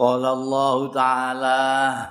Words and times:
قال 0.00 0.24
الله 0.24 0.92
تعالى 0.96 2.06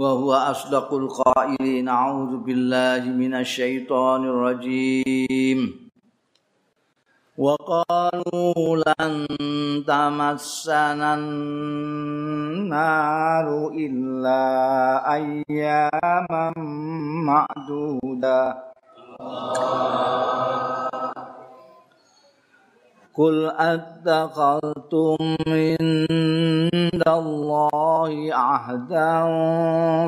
وهو 0.00 0.32
أصدق 0.32 0.94
القائلين 0.94 1.88
أعوذ 1.88 2.36
بالله 2.36 3.04
من 3.12 3.34
الشيطان 3.44 4.24
الرجيم. 4.24 5.84
وقالوا 7.38 8.56
لن 8.88 9.14
تمسنا 9.84 11.14
النار 11.14 12.68
إلا 13.76 14.42
أياما 15.12 16.52
معدودة. 17.28 18.64
قل 23.14 23.46
أتخذتم 23.58 25.16
عند 25.46 27.02
الله 27.06 28.34
عهدا 28.34 29.22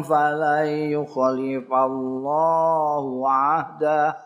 فلن 0.03 0.67
يخلف 0.67 1.73
الله 1.73 3.31
عهده 3.31 4.17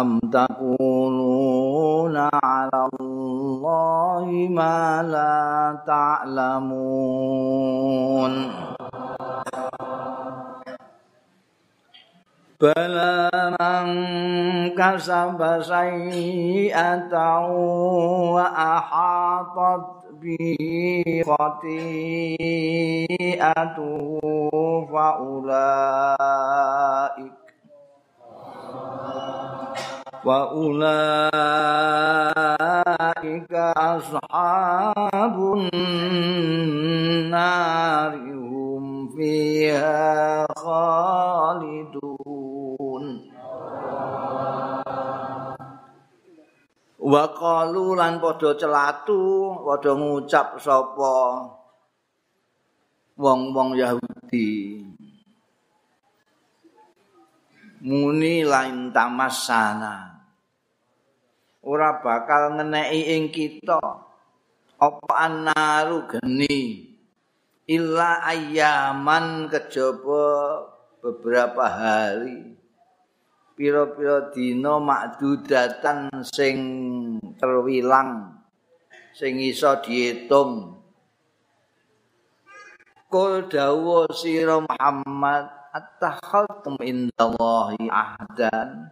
أم 0.00 0.18
تقولون 0.32 2.16
على 2.16 2.88
الله 3.00 4.48
ما 4.50 5.02
لا 5.02 5.78
تعلمون 5.86 6.74
بلى 12.63 13.29
من 13.61 13.85
كسب 14.75 15.61
سيئة 15.61 17.13
وأحاطت 18.35 19.85
به 20.21 21.23
خطيئته 21.25 22.59
فأولئك 24.93 26.29
وأولئك 30.25 31.29
أصحاب 33.77 35.35
النار 35.73 38.13
هم 38.15 39.07
فيها 39.07 40.45
خالدون 40.57 42.52
Waqalu 47.04 47.84
lan 47.98 48.16
padha 48.22 48.56
celatu, 48.56 49.54
padha 49.60 49.92
ngucap 49.92 50.56
sapa 50.56 51.16
wong-wong 53.20 53.76
Yahudi. 53.76 54.80
Muni 57.84 58.40
lain 58.48 58.88
tamasana. 58.88 60.14
ora 61.64 62.04
bakal 62.04 62.60
ngeneki 62.60 63.00
ing 63.16 63.24
kita 63.32 63.80
apa 64.76 65.12
annaru 65.16 66.04
geni 66.04 66.92
illa 67.64 68.20
ayaman 68.20 69.48
kejaba 69.48 70.24
beberapa 71.00 71.64
hari 71.64 72.53
pira-pira 73.54 74.34
dina 74.34 74.82
makdudatan 74.82 76.10
sing 76.26 76.58
terwilang 77.38 78.34
sing 79.14 79.38
iso 79.38 79.78
diitung. 79.78 80.74
Kul 83.06 83.46
dawa 83.46 84.10
sira 84.10 84.58
Muhammad 84.58 85.46
attakhadtum 85.70 86.82
indallahi 86.82 87.86
ahdan? 87.86 88.90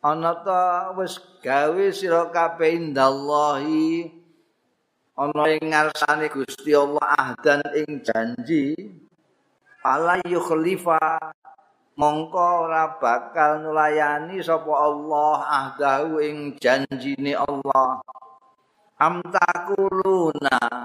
Ana 0.00 0.32
ta 0.40 0.96
wis 0.96 1.20
gawe 1.44 1.84
sira 1.92 2.32
kabeh 2.32 2.80
indallahi 2.80 4.08
ana 5.20 5.44
ing 5.52 5.68
ngarsane 5.68 6.32
Gusti 6.32 6.72
Allah 6.72 7.04
ahdan 7.12 7.60
ing 7.76 8.00
janji 8.00 8.72
ala 9.84 10.16
yukhlifa 10.24 10.96
mongko 11.96 12.68
ora 12.68 13.00
bakal 13.00 13.64
nulayani 13.64 14.38
sapa 14.44 14.68
Allah 14.68 15.36
ahdahu 15.42 16.20
ing 16.20 16.54
janjine 16.60 17.32
Allah. 17.34 18.04
Am 19.00 19.24
takuluna. 19.24 20.84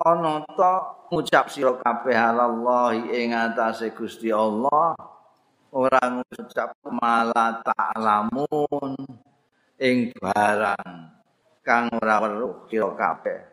Ana 0.00 0.40
ta 0.56 0.96
ngucap 1.12 1.52
sira 1.52 1.76
kabeh 1.76 2.16
Allah 2.16 2.96
ing 2.96 3.36
atase 3.36 3.92
Gusti 3.92 4.32
Allah. 4.32 4.96
Orang 5.72 6.24
ngucap 6.24 6.76
malah 6.88 7.60
ta'lamun 7.64 8.96
ing 9.80 10.12
barang 10.16 10.92
kang 11.60 11.92
ora 11.94 12.16
weruh 12.20 12.66
kira 12.66 12.90
kabeh 12.96 13.49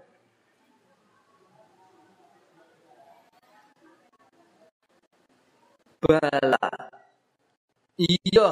bala. 6.02 6.68
Iya. 7.98 8.50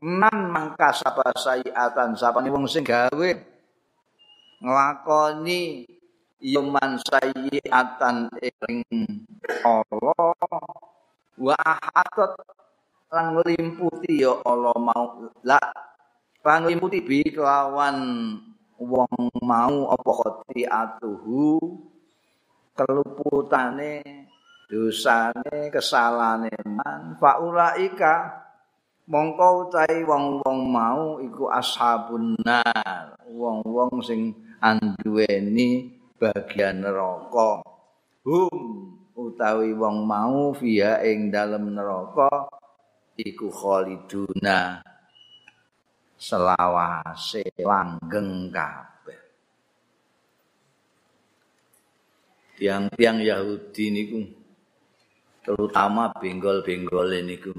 Man 0.00 0.48
mangka 0.48 0.96
sapa 0.96 1.30
sayiatan 1.36 2.16
sapa 2.16 2.40
wong 2.40 2.64
sing 2.66 2.82
gawe. 2.82 3.30
Nglakoni 4.60 5.84
iya 6.40 6.60
man 6.64 6.96
sayiatan 6.98 8.32
ing 8.40 8.82
Allah. 9.62 10.64
Wa 11.40 11.56
ahatat 11.56 12.32
lan 13.12 13.36
nglimputi 13.36 14.24
ya 14.24 14.40
Allah 14.44 14.76
mau. 14.76 15.28
La 15.44 15.60
lan 16.40 16.64
nglimputi 16.64 16.98
bi 17.04 17.20
kelawan 17.30 17.96
wong 18.80 19.12
mau 19.44 19.92
apa 19.92 20.10
khoti 20.10 20.64
atuhu. 20.64 21.60
Keluputane 22.72 24.19
dosane 24.70 25.66
kesalahane 25.74 26.54
man 26.62 27.18
faulaika 27.18 28.46
mongko 29.10 29.66
utahe 29.66 30.06
wong-wong 30.06 30.70
mau 30.70 31.18
iku 31.18 31.50
ashabun 31.50 32.38
nar 32.46 33.18
wong-wong 33.26 33.98
sing 33.98 34.30
anduweni 34.62 35.90
bagian 36.20 36.86
neraka. 36.86 37.66
Hum 38.22 38.94
utawi 39.18 39.74
wong 39.74 40.06
mau 40.06 40.54
via 40.54 41.02
ing 41.02 41.34
dalem 41.34 41.74
neraka 41.74 42.46
iku 43.18 43.50
khaliduna 43.50 44.86
selawase 46.14 47.42
langgeng 47.58 48.52
kabeh. 48.54 49.20
Tiang-tiang 52.60 53.18
Yahudi 53.24 53.84
niku 53.88 54.20
terutama 55.40 56.12
benggol-benggol 56.20 57.10
niku 57.24 57.52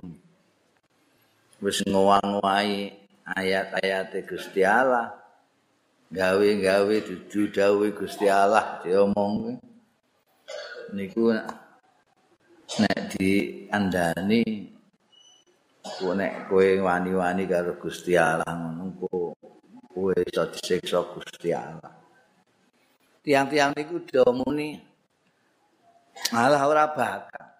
wis 1.61 1.81
ngowang-ngowahi 1.85 2.93
ayat-ayat 3.25 4.13
Gusti 4.25 4.65
Allah. 4.65 5.13
Gawe-gawe 6.11 6.95
dudu 7.07 7.47
dawuh 7.55 7.87
Gusti 7.95 8.27
Allah 8.27 8.83
diomong 8.83 9.55
niku 10.91 11.31
nek 12.83 12.99
di 13.15 13.63
andani 13.71 14.43
ku 15.79 16.11
nek 16.11 16.51
kowe 16.51 16.67
wani-wani 16.83 17.47
karo 17.47 17.79
Gusti 17.79 18.19
Allah 18.19 18.43
ngono 18.43 18.91
kowe 19.87 20.15
iso 20.19 20.43
disiksa 20.51 20.99
Gusti 21.15 21.55
Allah. 21.55 21.95
Tiang-tiang 23.23 23.71
niku 23.71 24.03
domuni 24.03 24.75
malah 26.35 26.67
ora 26.67 26.91
bakal 26.91 27.50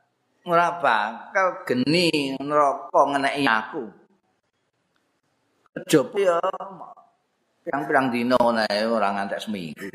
ora 0.47 0.81
bakal 0.81 1.65
geni 1.67 2.37
neraka 2.37 3.01
ngeneki 3.13 3.43
aku 3.45 3.83
kejaba 5.71 6.17
ya 6.17 6.37
pirang-pirang 7.61 8.07
dina 8.09 8.39
nek 8.39 8.89
ora 8.89 9.13
ngantek 9.13 9.41
seminggu 9.41 9.89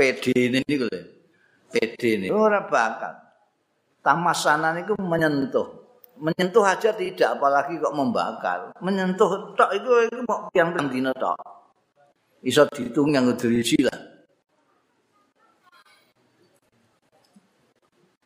PD 0.00 0.48
niku 0.48 0.88
lho. 0.88 1.00
PD 1.68 2.00
ini 2.16 2.26
ora 2.32 2.64
bakal. 2.64 3.20
Tamasana 4.00 4.72
niku 4.72 4.96
menyentuh. 4.96 5.68
Menyentuh 6.16 6.64
aja 6.64 6.96
tidak 6.96 7.36
apalagi 7.36 7.76
kok 7.76 7.92
membakar. 7.92 8.72
Menyentuh 8.80 9.52
tok 9.52 9.70
itu 9.76 10.08
itu 10.08 10.20
mau 10.24 10.48
yang 10.56 10.72
dina 10.88 11.12
tok. 11.12 11.36
Iso 12.40 12.64
dihitung 12.72 13.12
yang 13.12 13.28
dirisi 13.36 13.76
lah. 13.84 14.09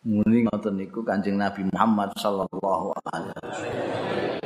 Muni 0.04 0.44
ngoten 0.44 0.76
niku 0.76 1.00
Kanjeng 1.00 1.40
Nabi 1.40 1.64
Muhammad 1.72 2.12
sallallahu 2.20 2.92
alaihi 3.08 3.40
wasallam. 3.40 4.36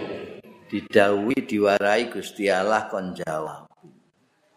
didawi 0.70 1.34
diwarai 1.34 2.06
Gusti 2.14 2.46
Allah 2.46 2.86
kon 2.86 3.10
jawab. 3.10 3.66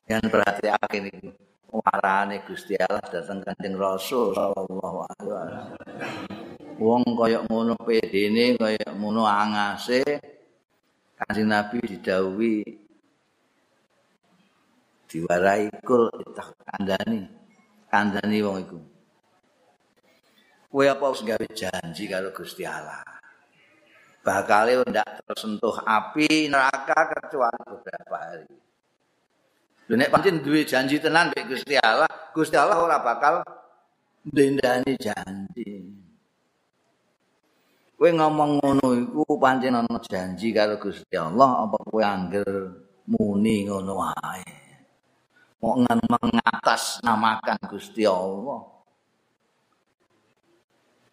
Yang 0.05 0.29
perhatiake 0.29 0.97
niku 1.01 1.33
warane 1.73 2.45
Gusti 2.45 2.77
Allah 2.77 3.01
dateng 3.01 3.41
Kanjeng 3.41 3.81
Rasul 3.81 4.37
sallallahu 4.37 4.97
alaihi 5.09 5.31
wasallam. 5.33 5.65
Wong 6.77 7.01
kaya 7.17 7.49
ngono 7.49 7.73
pedene 7.81 8.53
kaya 8.61 8.85
ngono 8.93 9.25
angase 9.25 10.05
Kanjeng 11.17 11.49
Nabi 11.49 11.81
didhawuhi 11.81 12.61
diwarai 15.09 15.65
kul 15.81 16.13
kandhani 16.61 17.25
kandhani 17.89 18.37
wong 18.45 18.57
iku. 18.69 18.90
Kowe 20.71 20.87
apa 20.87 21.11
wis 21.11 21.27
gawe 21.27 21.47
janji 21.51 22.07
karo 22.07 22.31
Gusti 22.31 22.63
Allah? 22.63 23.03
Bakale 24.23 24.79
ndak 24.87 25.27
tersentuh 25.27 25.83
api 25.83 26.47
neraka 26.47 27.11
kecuali 27.11 27.59
beberapa 27.67 28.15
hari. 28.15 28.55
Lha 29.91 29.95
nek 29.99 30.11
pancen 30.15 30.39
duwe 30.39 30.63
janji 30.63 31.03
tenan 31.03 31.35
mek 31.35 31.51
Gusti 31.51 31.75
Allah, 31.75 32.07
Gusti 32.31 32.55
Allah 32.55 32.79
ora 32.79 33.03
bakal 33.03 33.43
ndendani 34.23 34.95
janji. 34.95 35.91
Kowe 37.99 38.09
ngomong 38.15 38.63
ngono 38.63 38.87
iku 38.95 39.27
pancen 39.35 39.75
ana 39.75 39.99
janji 39.99 40.55
karo 40.55 40.79
Gusti 40.79 41.19
Allah 41.19 41.67
apa 41.67 41.83
kowe 41.83 41.99
angger 41.99 42.47
muni 43.11 43.67
ngono 43.67 43.99
wae. 43.99 44.47
Mau 45.59 45.75
mengatas 45.83 47.03
namakan 47.03 47.59
Gusti 47.67 48.07
Allah. 48.07 48.80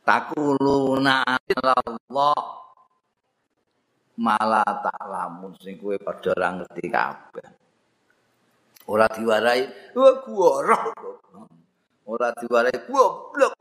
Takuluna 0.08 1.20
Allah. 1.28 2.40
Malah 4.18 4.66
tak 4.82 4.98
lamun 5.06 5.54
sing 5.60 5.78
kowe 5.78 5.94
padha 6.00 6.34
ora 6.34 6.48
ngerti 6.56 6.84
kabeh. 6.90 7.48
Ora 8.88 9.06
diwarai 9.12 9.92
gua 9.94 10.64
ora 12.08 12.28
diwarai 12.34 12.74
goblok 12.88 13.52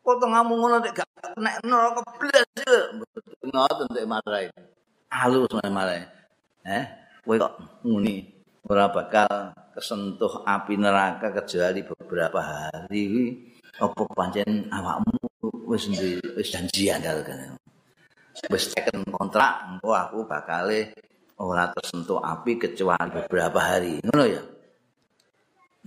potong 0.00 0.32
ngamu 0.32 0.52
ngono 0.56 0.76
nek 0.80 0.96
gak 0.96 1.36
nek 1.36 1.60
neraka 1.60 2.00
blas 2.16 2.48
ngoten 3.44 3.86
nek 3.94 4.06
marai. 4.08 4.48
Halus 5.12 5.52
marai. 5.70 6.02
Eh 6.66 6.84
kowe 7.22 7.36
kok 7.38 7.84
muni 7.86 8.26
ora 8.66 8.90
bakal 8.90 9.54
kesentuh 9.76 10.42
api 10.42 10.74
neraka 10.74 11.30
kecuali 11.30 11.86
beberapa 11.86 12.40
hari 12.42 13.06
apa 13.78 14.02
pancen 14.10 14.66
awakmu 14.74 15.14
wis 15.70 15.86
wis 16.34 16.48
janjian 16.50 16.98
karo 16.98 17.22
kan. 17.22 17.54
Wis 18.50 18.74
teken 18.74 19.06
kontrak 19.06 19.70
engko 19.70 19.94
aku 19.94 20.26
bakale 20.26 20.94
ora 21.38 21.70
tersentuh 21.70 22.18
api 22.18 22.58
kecuali 22.58 23.10
beberapa 23.14 23.58
hari. 23.62 24.02
Ngono 24.02 24.24
ya. 24.26 24.42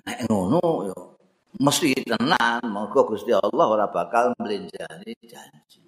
Nek 0.08 0.20
ngono 0.32 0.64
ya 0.88 0.98
mesti 1.60 1.92
tenan 2.08 2.64
monggo 2.64 3.12
Gusti 3.12 3.36
Allah 3.36 3.66
ora 3.68 3.86
bakal 3.92 4.32
mlenjani 4.40 5.12
janji. 5.28 5.84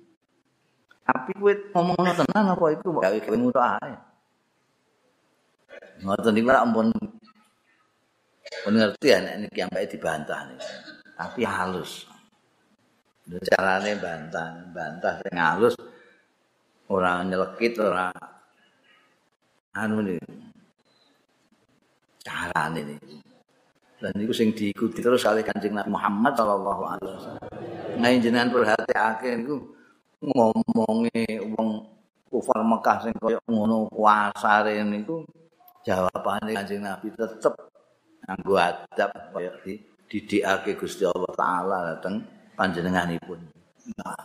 Tapi 1.03 1.31
kowe 1.39 1.53
ngomong 1.71 1.99
tenan 2.03 2.51
apa 2.51 2.65
iku 2.75 2.99
gawe 2.99 3.15
gawe 3.15 3.35
ngono 3.39 3.61
ae. 3.63 3.95
Ngoten 6.03 6.35
iki 6.35 6.51
ampun 6.51 6.87
pun 8.63 8.73
ngerti 8.75 9.07
ya 9.07 9.17
nek 9.23 9.47
iki 9.47 9.59
ambek 9.63 9.87
dibantah 9.87 10.51
nih. 10.51 10.59
Tapi 11.13 11.41
halus. 11.45 12.09
carane 13.23 13.95
bantah 14.03 14.67
bantah 14.75 15.15
sing 15.23 15.39
halus 15.39 15.79
ora 16.91 17.23
nyelekit 17.23 17.79
ora 17.79 18.11
anu 19.77 20.03
ni. 20.03 20.19
Carane 22.23 22.81
ni. 22.83 22.95
Dan 24.03 24.19
itu 24.19 24.35
sing 24.35 24.51
diikuti 24.51 24.99
terus 24.99 25.23
oleh 25.23 25.47
kanjeng 25.47 25.79
Nabi 25.79 25.95
Muhammad 25.95 26.35
Shallallahu 26.35 26.83
Alaihi 26.83 27.15
Wasallam. 27.15 27.51
Ngai 28.03 28.19
jenengan 28.19 28.51
perhatiake 28.51 29.29
niku 29.39 29.63
ngomongi 30.19 31.39
wong 31.55 31.69
kufar 32.27 32.59
Mekah 32.67 32.97
sing 33.07 33.15
koyo 33.15 33.39
ngono 33.47 33.87
kuasare 33.87 34.83
niku 34.83 35.23
jawabane 35.87 36.51
kanjeng 36.51 36.83
Nabi 36.83 37.15
tetep 37.15 37.55
nganggo 38.27 38.55
adab 38.59 39.11
koyo 39.31 39.51
di 39.63 39.92
didikake 40.13 40.77
Gusti 40.77 41.09
Allah 41.09 41.33
taala 41.33 41.77
dateng 41.89 42.21
panjenenganipun. 42.53 43.41
Nah. 43.97 44.21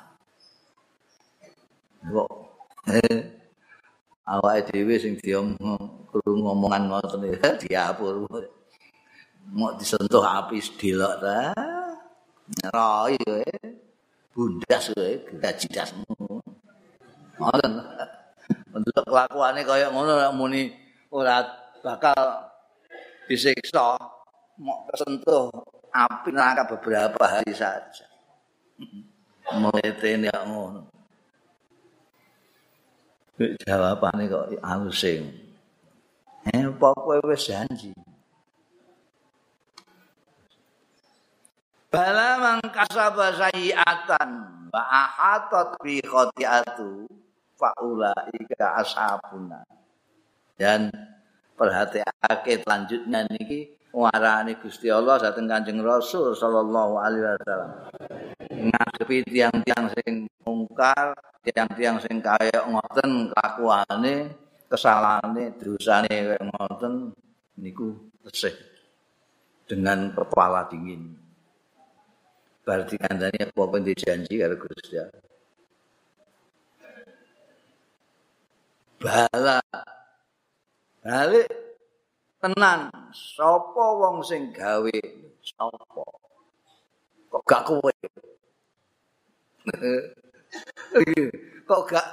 Kok 2.05 2.31
eh 2.93 3.17
awake 4.29 4.69
dhewe 4.69 5.01
sing 5.01 5.17
diomong 5.17 6.13
krungu 6.13 6.45
ngomongan 6.45 6.93
ngoten 6.93 7.25
iki 7.33 7.41
diapur. 7.65 8.29
Mau 9.49 9.73
disentuh 9.81 10.21
api 10.21 10.61
sedelok 10.61 11.15
ta. 11.25 11.57
Nyerai 12.53 13.17
kowe. 13.25 13.53
Bundas 14.37 14.93
kowe 14.93 15.13
gaji 15.41 15.67
dasmu. 15.73 16.13
Ngoten. 17.41 17.73
Untuk 18.77 19.05
kelakuane 19.09 19.65
kaya 19.65 19.89
ngono 19.89 20.21
muni 20.37 20.69
ora 21.09 21.41
bakal 21.81 22.45
disiksa 23.25 23.97
mau 24.61 24.85
kesentuh 24.93 25.49
api 25.93 26.31
neraka 26.31 26.69
beberapa 26.69 27.23
hari 27.25 27.53
saja. 27.53 28.07
Mulai 29.49 29.97
ya 30.29 30.39
ngono. 30.45 30.89
Jawabane 33.39 34.27
kok 34.27 34.51
alusing. 34.61 35.31
Eh, 36.49 36.65
apa 36.65 36.89
kowe 36.97 37.17
wis 37.29 37.49
janji? 37.49 37.93
Bala 41.89 42.37
man 42.41 42.61
kasaba 42.69 43.33
sayiatan 43.37 44.31
wa 44.69 44.83
ahatat 44.85 45.81
bi 45.81 46.01
khati'atu 46.05 47.09
fa 47.57 47.73
ulaika 47.81 48.81
ashabuna. 48.81 49.65
Dan 50.59 50.93
perhatiake 51.59 52.63
selanjutnya 52.63 53.27
niki 53.27 53.75
warane 53.91 54.55
Gusti 54.63 54.87
Allah 54.93 55.19
dhateng 55.19 55.51
Kanjeng 55.51 55.83
Rasul 55.83 56.39
sallallahu 56.39 57.03
alaihi 57.03 57.25
wasallam. 57.27 57.73
Ngadepi 58.49 59.17
tiang-tiang 59.27 59.87
sing 59.99 60.31
mungkar, 60.47 61.19
tiang-tiang 61.43 61.99
sing 61.99 62.23
kaya 62.23 62.63
ngoten 62.71 63.35
kelakuane, 63.35 64.15
kesalahane, 64.71 65.59
dosane 65.59 66.07
kaya 66.09 66.41
ngoten 66.47 67.11
niku 67.59 67.99
tesih 68.23 68.55
dengan 69.67 70.15
kepala 70.15 70.71
dingin. 70.71 71.19
Berarti 72.63 73.01
kandani 73.01 73.49
apa 73.49 73.63
pun 73.65 73.81
dijanji 73.81 74.39
karo 74.39 74.55
Gusti 74.61 74.95
Allah. 75.01 75.25
Bala. 78.99 79.59
Balik 81.03 81.49
tenan. 82.43 82.91
Sapa 83.15 83.85
wong 83.99 84.23
sing 84.27 84.51
gawe 84.51 84.99
sapa? 85.43 86.03
Kok 87.29 87.43
gak 87.45 87.63
kowe? 87.67 87.93
Kok 91.69 91.83
gak 91.89 92.07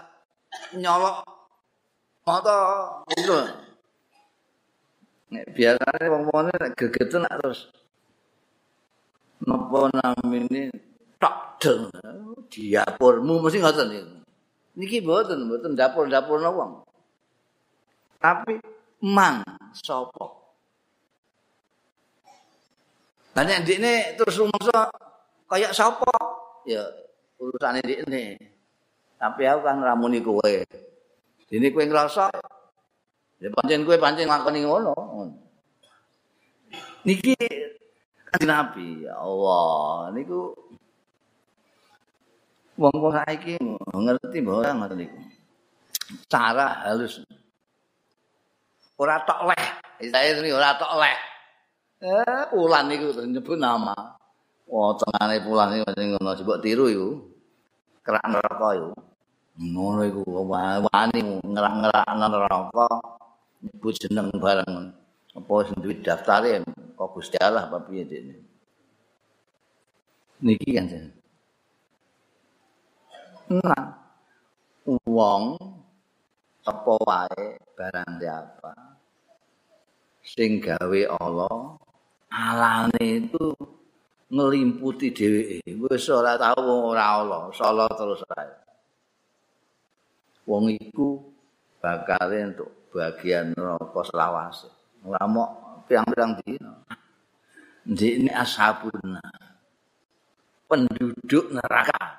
nyolok 0.75 1.23
mata 2.25 2.57
ngono 3.05 3.37
nek 5.29 5.45
biasane 5.53 6.05
wong-wong 6.09 6.49
nek 6.49 6.73
gegeten 6.73 7.21
nek 7.21 7.37
terus 7.39 7.69
napa 9.45 9.93
namine? 9.93 10.73
Tak 11.15 11.63
deng 11.63 11.87
diapurmu 12.51 13.39
mesti 13.39 13.63
ngoten 13.63 13.87
niki 14.75 14.99
mboten 14.99 15.47
mboten 15.47 15.79
dapur-dapur 15.79 16.43
wong. 16.43 16.83
Tapi 18.19 18.59
man 19.05 19.45
sapa 19.77 20.45
Lah 23.35 23.43
nek 23.43 23.67
ndekne 23.67 24.15
terus 24.15 24.39
rumangsa 24.39 24.87
kaya 25.51 25.75
sapa? 25.75 26.07
Ya 26.63 26.87
urusane 27.35 27.83
ndekne. 27.83 28.39
Tapi 29.19 29.43
aku 29.43 29.59
kan 29.67 29.83
ramuni 29.83 30.23
kowe. 30.23 30.55
Dene 31.51 31.67
kowe 31.75 31.83
ngrasa 31.83 32.31
ya 33.43 33.51
pancen 33.51 33.83
kowe 33.83 33.99
pancen 33.99 34.31
ngakoni 34.31 34.63
ngono. 34.63 34.95
Niki 37.03 37.35
kan 38.31 38.41
Nabi 38.47 39.03
ya 39.03 39.19
Allah 39.19 40.15
niku 40.15 40.55
wong-wong 42.79 43.19
saiki 43.19 43.59
ngerti 43.91 44.39
ngoten 44.47 44.95
niku. 44.95 45.19
Cara 46.31 46.87
halus 46.87 47.19
ora 48.99 49.21
tok 49.23 49.39
leh. 49.51 49.65
Saya 50.11 50.35
ini 50.39 50.51
ora 50.51 50.75
tok 50.75 50.93
leh. 50.99 51.17
Eh, 52.05 52.43
pulan 52.51 52.91
iku 52.91 53.23
nyebut 53.23 53.57
nama. 53.57 53.95
Wah, 54.65 54.91
tengane 54.97 55.39
pulan 55.45 55.77
iki 55.77 55.91
sing 55.95 56.07
ngono 56.15 56.31
mbok 56.35 56.61
tiru 56.63 56.85
iku. 56.91 57.09
Kerak 58.05 58.25
neraka 58.29 58.69
iku. 58.77 58.91
ngono 59.55 60.03
iku 60.03 60.23
wani 60.51 61.19
ngerak-ngerak 61.47 62.07
neraka 62.11 62.87
nyebut 63.63 63.95
jeneng 63.95 64.27
bareng 64.35 64.91
apa 65.31 65.53
sing 65.63 65.77
duwe 65.79 65.95
daftare 66.03 66.59
kok 66.95 67.11
Gusti 67.15 67.39
Allah 67.39 67.71
piye 67.87 68.03
dene 68.03 68.35
niki 70.43 70.75
kan 70.75 70.91
nah 73.47 73.83
wong 75.07 75.55
apa 76.65 76.93
wae 77.05 77.45
barang 77.77 78.11
apa? 78.25 78.73
Sing 80.25 80.57
gawe 80.57 81.01
Allah 81.21 81.77
alane 82.33 83.29
itu 83.29 83.53
ngelimputi 84.33 85.13
dheweke. 85.13 85.77
Wis 85.85 86.09
ora 86.09 86.33
tau 86.41 86.89
ora 86.89 87.21
Allah 87.21 87.53
sala 87.53 87.85
terus 87.93 88.25
ae. 88.33 88.53
Wong 90.49 90.73
iku 90.73 91.21
bakal 91.77 92.33
entuk 92.33 92.89
bagian 92.89 93.53
neraka 93.53 94.01
selawase. 94.01 94.69
Mok 95.05 95.49
pirang-pirang 95.85 96.41
dina. 96.41 96.73
Ndekne 97.85 98.33
ashabuna 98.33 99.21
penduduk 100.65 101.53
neraka 101.53 102.17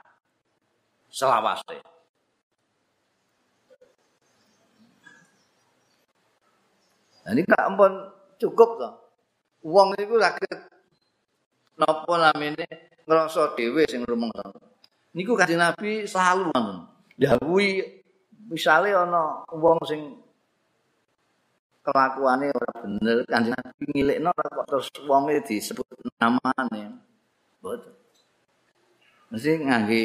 selawase 1.10 1.95
Ini 7.26 7.42
gak 7.42 7.66
ampun 7.66 7.92
cukup 8.38 8.78
toh. 8.78 8.94
Wong 9.66 9.98
iku 9.98 10.14
lagi 10.14 10.46
napa 11.74 12.14
namine 12.22 12.66
ngrasa 13.02 13.58
dhewe 13.58 13.82
sing 13.90 14.06
rumangsa. 14.06 14.46
Niku 15.10 15.34
kanjeng 15.34 15.58
Nabi 15.58 16.06
selalu 16.06 16.54
ngoten. 16.54 16.66
Dawuhi 17.18 17.82
misale 18.46 18.94
ana 18.94 19.42
wong 19.50 19.82
sing 19.82 20.22
kelakuane 21.82 22.54
ora 22.54 22.70
bener 22.86 23.26
kanjeng 23.26 23.58
Nabi 23.58 23.82
ngilekno 23.90 24.30
kok 24.30 24.66
terus 24.70 24.86
wonge 25.02 25.42
disebut 25.42 25.86
namane. 26.22 27.02
Mboten. 27.58 27.90
Mesti 29.34 29.50
ngangge 29.66 30.02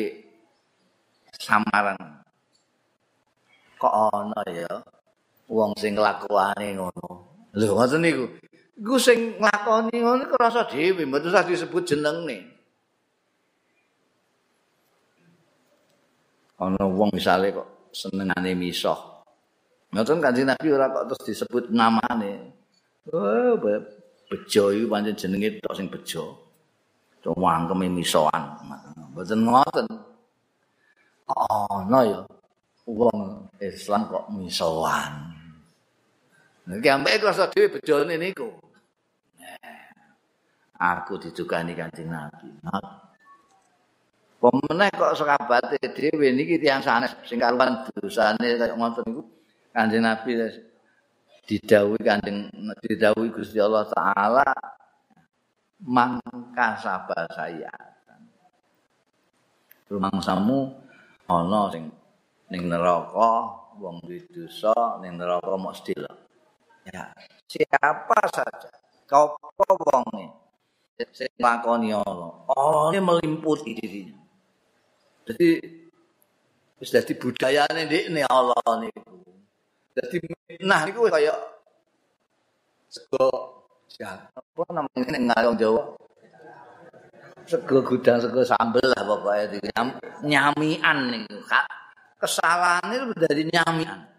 samaran. 1.38 2.02
Kok 3.78 3.94
ana 3.94 4.42
ya 4.50 4.74
wong 5.52 5.76
sing 5.76 6.00
kelakuane 6.00 6.80
ngono. 6.80 7.08
Lho 7.52 7.76
ngoten 7.76 8.00
niku. 8.00 8.26
Iku 8.80 8.96
sing 8.96 9.36
nglakoni 9.38 10.00
ngono 10.00 10.24
krasa 10.32 10.66
dhewe, 10.66 11.04
mboten 11.04 11.30
usah 11.30 11.44
disebut 11.44 11.84
jenenge. 11.84 12.40
Ana 16.58 16.88
wong 16.88 17.12
misale 17.12 17.52
kok 17.52 17.92
senengane 17.92 18.56
misoh. 18.56 19.28
Ngoten 19.92 20.24
Kanjeng 20.24 20.48
Nabi 20.48 20.68
ora 20.72 20.88
kok 20.88 21.12
terus 21.12 21.24
disebut 21.28 21.64
namane. 21.76 22.56
Oh, 23.12 23.60
bejo 24.32 24.64
iku 24.72 24.86
pancen 24.88 25.20
jenenge 25.20 25.60
tok 25.60 25.76
sing 25.76 25.92
bejo. 25.92 26.40
Cuma 27.20 27.60
angkeme 27.60 27.92
misoan. 27.92 28.56
Mboten 29.12 29.46
ngoten. 29.46 29.88
Ana 31.28 32.00
ya 32.08 32.20
wong 32.88 33.46
Islam 33.60 34.08
kok 34.10 34.26
misoan. 34.32 35.41
Nek 36.70 36.86
ambek 36.86 37.26
rasa 37.26 37.50
dhewe 37.50 37.80
bejone 37.80 38.18
niku. 38.22 38.50
aku 40.82 41.22
didukani 41.22 41.78
Kanjeng 41.78 42.10
Nabi. 42.10 42.50
Pemeneh 44.42 44.90
kok 44.90 45.14
sekabate 45.14 45.78
dhewe 45.78 46.34
niki 46.34 46.58
tiyang 46.58 46.82
sanes 46.82 47.14
sing 47.30 47.38
karuan 47.38 47.86
dosane 47.94 48.58
kaya 48.58 48.74
ngoten 48.74 49.06
niku 49.06 49.22
Kanjeng 49.70 50.02
Nabi 50.02 50.42
didhawuhi 51.46 52.02
Kanjeng 52.02 52.50
didhawuhi 52.82 53.30
Gusti 53.30 53.62
Allah 53.62 53.86
taala 53.94 54.50
mangka 55.86 56.82
sabar 56.82 57.30
saya. 57.30 57.70
Rumangsamu 59.86 60.74
ana 61.30 61.62
sing 61.70 61.94
ning 62.50 62.66
neraka 62.66 63.54
wong 63.78 64.02
duwe 64.02 64.26
dosa 64.34 64.74
ning 65.06 65.22
neraka 65.22 65.54
mok 65.54 65.78
sedhela. 65.78 66.10
Ya, 66.92 67.08
siapa 67.48 68.20
saja 68.36 68.68
kau 69.08 69.36
wong 69.64 70.08
sing 71.16 71.32
lakoni. 71.40 71.96
Allah 71.96 72.92
ini 72.92 73.00
melimputi 73.00 73.72
dirinya. 73.76 74.20
Jadi 75.28 75.50
wis 76.84 76.92
dadi 76.92 77.14
budayane 77.16 77.88
ndekne 77.88 78.28
Allah 78.28 78.60
niku. 78.84 79.24
Dadi 79.96 80.18
nah 80.64 80.84
niku 80.84 81.08
kaya 81.08 81.32
sego 82.92 83.28
apa 84.02 84.64
namanya 84.72 85.10
ning 85.16 85.24
ngarang 85.32 85.56
Jawa. 85.56 85.84
Sego 87.48 87.84
gudang 87.88 88.20
sego 88.20 88.44
sambel 88.44 88.84
lah 88.84 89.04
pokoknya 89.08 89.60
Nyam, 89.72 89.88
nyamian 90.28 90.98
niku. 91.12 91.40
Kesalahan 92.20 92.86
itu 92.92 93.06
dari 93.18 93.44
nyamian. 93.48 94.11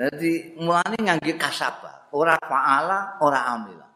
Jadi 0.00 0.56
mulane 0.56 0.96
ngangge 0.96 1.36
kasaba, 1.36 2.08
ora 2.16 2.40
faala, 2.40 3.20
ora 3.20 3.52
amila. 3.52 3.90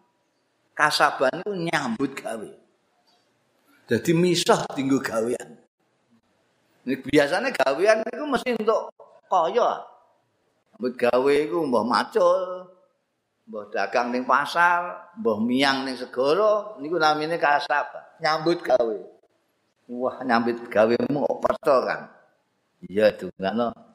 kasaban 0.75 1.41
itu 1.41 1.71
nyambut 1.71 2.13
gawe. 2.19 2.51
Jadi 3.89 4.11
misah 4.13 4.67
tinggu 4.75 4.99
gawean. 5.01 5.57
Ini 6.85 7.01
biasanya 7.01 7.49
gawean 7.55 8.05
itu 8.05 8.25
mesti 8.27 8.51
untuk 8.59 8.93
kaya. 9.31 9.87
Nyambut 10.75 10.95
gawe 10.99 11.35
itu 11.39 11.57
mbah 11.63 11.85
macul, 11.87 12.69
mbah 13.49 13.65
dagang 13.71 14.13
ning 14.13 14.27
pasar, 14.27 15.15
mbah 15.17 15.39
miang 15.41 15.87
ning 15.87 15.97
segoro, 15.97 16.77
ini 16.83 16.91
namanya 16.91 17.39
kasab. 17.39 18.19
Nyambut 18.21 18.61
gawe. 18.61 18.99
Wah 19.89 20.17
nyambut 20.27 20.69
gawe 20.69 20.95
mu 21.09 21.25
kan. 21.65 22.13
Iya 22.85 23.15
itu 23.15 23.33
enggak. 23.41 23.94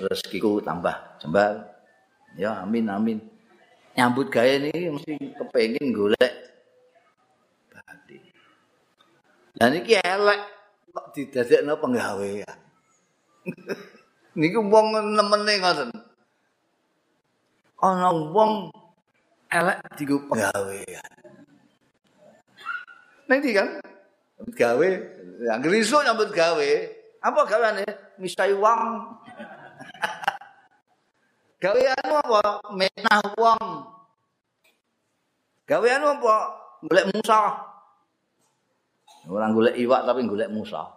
Rezekiku 0.00 0.64
tambah 0.64 0.94
jembal. 1.20 1.68
Ya 2.38 2.64
amin 2.64 2.88
amin. 2.88 3.18
nyambut 3.92 4.32
gawe 4.32 4.48
ini 4.48 4.88
mesti 4.88 5.20
kepengin 5.36 5.92
golek 5.92 6.32
berarti. 7.68 8.16
Dan 9.52 9.76
ini 9.76 10.00
elek 10.00 10.40
kok 10.92 11.06
didadekno 11.12 11.76
penggawean. 11.76 12.58
Niku 14.40 14.64
wong 14.64 14.96
nemene 14.96 15.52
ngoten. 15.60 15.90
Ana 17.84 18.08
wong 18.32 18.72
elek 19.52 19.76
digo 20.00 20.24
penggawean. 20.24 21.10
Nanti 23.28 23.52
kan 23.52 23.76
gawe, 24.56 24.88
yang 25.40 25.60
gelisuk 25.60 26.00
nyambut 26.04 26.32
gawe. 26.32 26.70
Apa 27.22 27.40
gaweane? 27.46 27.84
Misai 28.18 28.56
wong. 28.56 29.20
Gaweanmu 31.62 32.14
apa? 32.26 32.42
Menah 32.74 33.22
wong. 33.38 33.66
Gaweanmu 35.70 36.08
apa? 36.18 36.36
Golek 36.82 37.06
musa. 37.14 37.40
Orang 39.30 39.54
golek 39.54 39.78
iwak 39.78 40.02
tapi 40.02 40.26
golek 40.26 40.50
musa. 40.50 40.90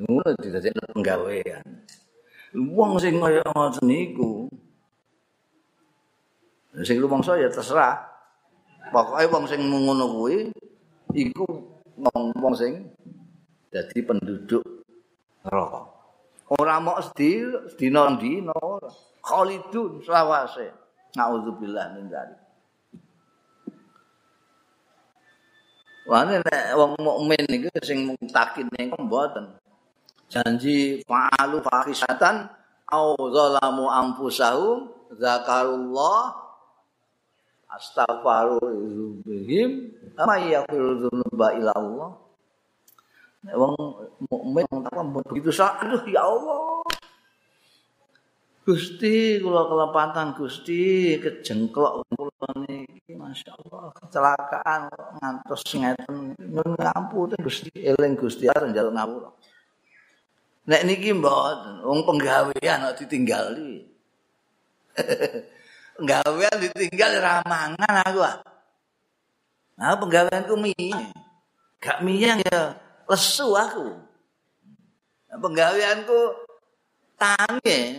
Ngono 0.00 0.32
didadekno 0.40 0.80
penggawean. 0.96 1.60
Wong 2.56 2.96
sing 2.96 3.20
kaya 3.20 3.44
ngoten 3.44 3.84
niku. 3.84 4.48
Sing 6.80 6.96
rumangsa 6.96 7.36
ya 7.36 7.52
terserah. 7.52 8.00
Pokoke 8.88 9.28
wong 9.28 9.44
sing 9.44 9.60
ngono 9.60 10.08
kuwi 10.08 10.48
iku 11.12 11.44
wong 12.00 12.54
sing 12.56 12.96
dadi 13.68 14.00
penduduk 14.00 14.64
neraka. 15.44 15.84
Ora 16.48 16.80
mok 16.80 17.12
sedina-dina 17.12 18.56
ora. 18.56 18.88
Khalidun 19.20 20.00
selawase. 20.04 20.72
Naudzubillah 21.16 21.96
min 21.96 22.06
dzalik. 22.10 22.40
Wane 26.10 26.42
nek 26.42 26.74
wong 26.74 26.98
mukmin 26.98 27.44
iku 27.46 27.70
sing 27.86 28.02
mutakin 28.08 28.66
ning 28.74 28.90
mboten? 28.98 29.46
Janji 30.30 31.02
fa'alu 31.06 31.62
fahisatan 31.62 32.50
au 32.90 33.14
zalamu 33.30 33.86
anfusahum 33.86 34.90
zakarullah 35.14 36.34
astaghfiru 37.70 39.22
bihim 39.22 39.94
ama 40.18 40.38
yaghfiru 40.42 40.98
dzunuba 40.98 41.54
ila 41.54 41.72
Allah 41.78 42.10
wong 43.54 43.74
mukmin 44.26 44.66
tak 44.66 44.98
begitu 45.30 45.50
sak 45.54 45.86
aduh 45.86 46.02
ya 46.10 46.26
Allah 46.26 46.58
Gusti 48.60 49.40
kula 49.40 49.66
kelepatan 49.66 50.36
Gusti 50.36 51.16
kejengklok 51.16 52.04
kula 52.12 52.48
niki 52.68 53.16
masyaallah 53.16 53.88
kecelakaan 53.96 54.92
ngantos 55.16 55.64
ngeten 55.72 56.36
nyuwun 56.36 56.76
ngampun 56.76 57.32
Gusti 57.40 57.72
eling 57.72 58.20
Gusti 58.20 58.46
arep 58.52 58.68
njaluk 58.68 58.92
ngapura 58.92 59.30
Nek 60.70 60.86
niki 60.86 61.10
mboten, 61.10 61.82
wong 61.82 62.06
penggawean 62.06 62.84
kok 62.84 62.98
ditinggali. 63.02 63.90
penggawean 65.98 66.56
ditinggal 66.62 67.12
ra 67.18 67.42
mangan 67.42 67.94
aku 68.06 68.20
ah. 68.22 68.38
Nah, 69.80 69.98
penggaweanku 69.98 70.54
mie. 70.60 70.94
Gak 71.82 72.04
mie 72.06 72.44
ya 72.44 72.76
lesu 73.08 73.50
aku. 73.56 73.98
Nah, 75.26 75.38
penggaweanku 75.42 76.38
tangi. 77.18 77.98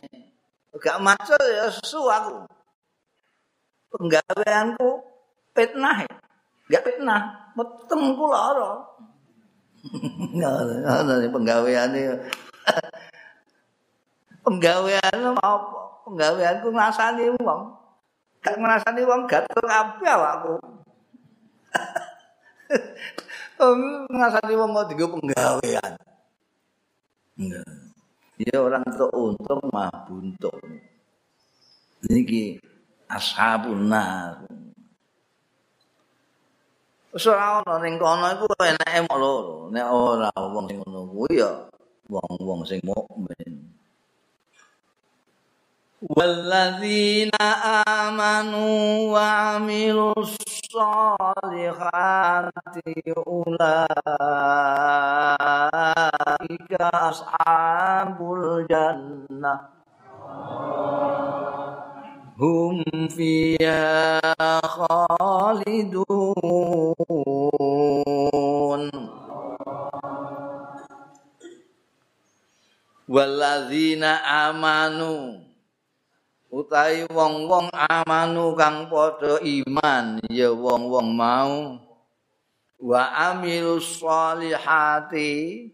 Gak 0.80 1.04
maco 1.04 1.36
ya 1.36 1.68
lesu 1.68 2.00
aku. 2.08 2.48
Penggaweanku 3.92 5.04
fitnah. 5.52 6.08
Gak 6.72 6.84
fitnah, 6.88 7.52
meteng 7.60 8.16
kula 8.16 8.40
ora. 8.56 8.72
Ngono 10.38 11.26
penggaweane 11.36 12.02
penggawean 14.46 15.20
apa? 15.36 15.80
Penggaweanku 16.08 16.68
ngrasani 16.72 17.36
wong. 17.44 17.62
Gak 18.40 18.56
ngrasani 18.58 19.02
wong 19.04 19.28
gatel 19.28 19.62
kabeh 19.68 20.08
awakku. 20.08 20.56
ngrasani 24.16 24.54
wong 24.56 24.72
kok 24.72 24.88
digo 24.88 25.12
penggawean. 25.12 25.92
Ya 28.42 28.58
orang 28.58 28.82
untuk 28.90 29.12
untung 29.14 29.62
mah 29.70 29.94
buntung. 30.10 30.58
Niki 32.10 32.58
ashabun 33.06 33.86
nar. 33.86 34.42
Ora 37.14 37.62
ana 37.62 37.76
ning 37.84 38.02
kono 38.02 38.26
iku 38.34 38.50
enake 38.66 39.06
mok 39.06 39.18
loro. 39.22 39.58
Nek 39.70 39.86
ora 39.86 40.32
wong 40.34 40.66
sing 40.72 40.82
ngono 40.82 41.06
kuwi 41.12 41.38
ya 41.38 41.52
wong-wong 42.10 42.66
sing 42.66 42.82
mukmin. 42.82 43.54
Walladzina 46.02 47.62
amanu 47.86 49.14
wa 49.14 49.54
amilus 49.62 50.34
solihati 50.66 51.94
ulaika 53.22 54.10
ashabul 57.06 58.66
jannah 58.66 59.70
hum 62.34 62.82
fiha 63.14 64.18
khalidun 64.66 66.02
walladzina 73.06 74.18
utahi 76.52 77.08
wong-wong 77.08 77.72
amanu 77.72 78.54
kang 78.60 78.92
padha 78.92 79.40
iman. 79.40 80.20
Ya 80.28 80.52
wong-wong 80.52 81.16
mau. 81.16 81.80
Wa 82.78 83.32
amilus 83.32 83.98
solihati 83.98 85.70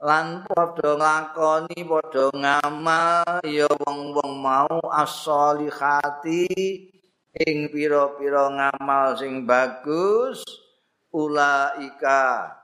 lan 0.00 0.42
padha 0.48 0.96
nglakoni 0.96 1.78
padha 1.84 2.32
ngamal. 2.32 3.44
Ya 3.44 3.68
wong-wong 3.68 4.32
mau 4.40 4.80
as-solihati 4.90 6.48
ing 7.36 7.68
pira-pira 7.68 8.48
ngamal 8.48 9.14
sing 9.20 9.44
bagus. 9.44 10.40
Ulaika 11.08 12.57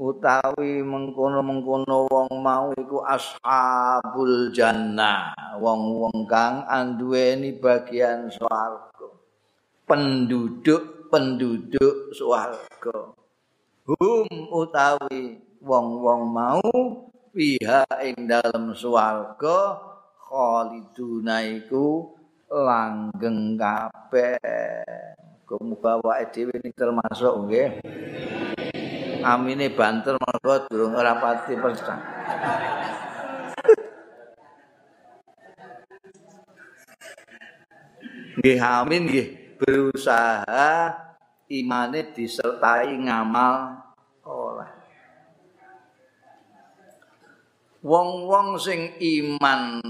utawi 0.00 0.80
mengkono-mengkono 0.80 2.08
wong 2.08 2.40
mau 2.40 2.72
iku 2.72 3.04
ashabul 3.04 4.48
jannah 4.48 5.36
wong-wong 5.60 6.24
kang 6.24 6.64
anduweni 6.64 7.52
bagian 7.60 8.32
swarga. 8.32 9.12
Penduduk-penduduk 9.84 12.16
swarga. 12.16 13.12
Hum 13.84 14.28
utawi 14.48 15.36
wong-wong 15.60 16.22
mau 16.32 16.64
piha 17.36 17.84
ing 18.00 18.24
dalem 18.24 18.72
swarga 18.72 19.76
khaliduna 20.16 21.44
iku 21.44 22.16
langgeng 22.48 23.60
kabeh. 23.60 24.40
Kumuga 25.44 26.00
wae 26.00 26.24
dhewe 26.32 26.56
termasuk 26.72 27.44
nggih 27.44 27.84
amine 29.22 29.72
banter 29.72 30.18
mergo 30.18 30.54
durung 30.68 30.98
ora 30.98 31.16
pati 31.16 31.54
percaya 31.56 32.22
nggih 38.42 38.58
amin 38.58 39.02
nggih. 39.06 39.28
Berusaha 39.62 40.90
imane 41.46 42.10
disertai 42.10 42.90
ngamal 42.98 43.78
oleh. 44.26 44.70
Wong-wong 47.86 48.58
sing 48.58 48.98
iman 48.98 49.82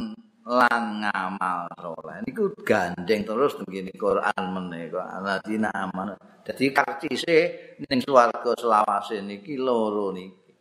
lan 0.43 1.03
ngamal 1.03 1.71
saleh 1.79 2.17
niku 2.27 2.51
gandeng 2.67 3.23
terus 3.23 3.55
ngene 3.63 3.95
Quran 3.95 4.43
menika 4.51 5.19
aladina 5.19 5.71
aman. 5.71 6.19
Dadi 6.43 6.75
karcise 6.75 7.39
ning 7.87 8.03
swarga 8.03 8.53
selawase 8.59 9.23
niki 9.23 9.55
loro 9.55 10.11
niki. 10.11 10.53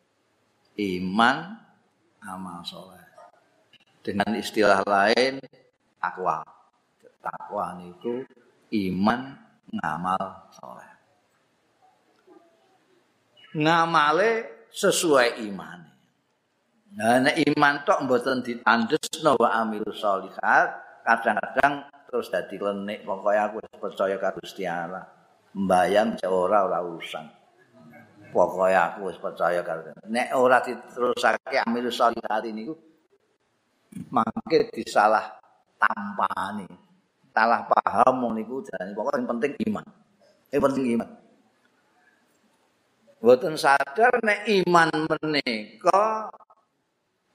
Iman 0.77 1.57
amal 2.21 2.61
saleh 2.61 3.05
dengan 4.05 4.37
istilah 4.37 4.85
lain 4.85 5.41
takwa. 5.97 6.45
Takwa 7.21 7.77
niku 7.77 8.25
iman 8.73 9.21
ngamal 9.69 10.25
saleh 10.53 10.91
ngamale 13.51 14.31
sesuai 14.71 15.43
iman 15.51 15.90
Nah, 16.91 17.23
nek 17.23 17.39
iman 17.55 17.87
tok 17.87 18.03
mboten 18.03 18.43
ditandesno 18.43 19.39
wa 19.39 19.63
amilus 19.63 20.03
sholihat, 20.03 20.67
kadang-kadang 21.07 21.87
terus 22.03 22.27
dadi 22.27 22.59
klenik 22.59 23.07
pokoke 23.07 23.39
aku 23.39 23.63
percaya 23.79 24.19
karo 24.19 24.43
Gusti 24.43 24.67
Allah. 24.67 25.07
Mbayang 25.55 26.19
ora 26.27 26.67
ora 26.67 26.83
urusan. 26.83 27.25
Pokoke 28.35 28.75
aku 28.75 29.07
wis 29.07 29.15
percaya 29.15 29.63
karo 29.63 29.87
Nek 30.11 30.35
ora 30.35 30.59
diterusake 30.59 31.63
amilus 31.63 31.95
sholihat 31.95 32.43
niku 32.51 32.75
mangke 34.11 34.67
disalah 34.75 35.39
tampani. 35.79 36.67
Salah 37.31 37.71
paham 37.71 38.35
niku 38.35 38.67
jane 38.67 38.91
pokoke 38.91 39.15
sing 39.15 39.27
penting 39.31 39.53
iman. 39.71 39.85
Sing 40.51 40.59
penting 40.59 40.85
iman. 40.99 41.09
Boten 43.23 43.55
sadar 43.55 44.19
nek 44.27 44.43
iman 44.43 44.91
menika 45.07 46.27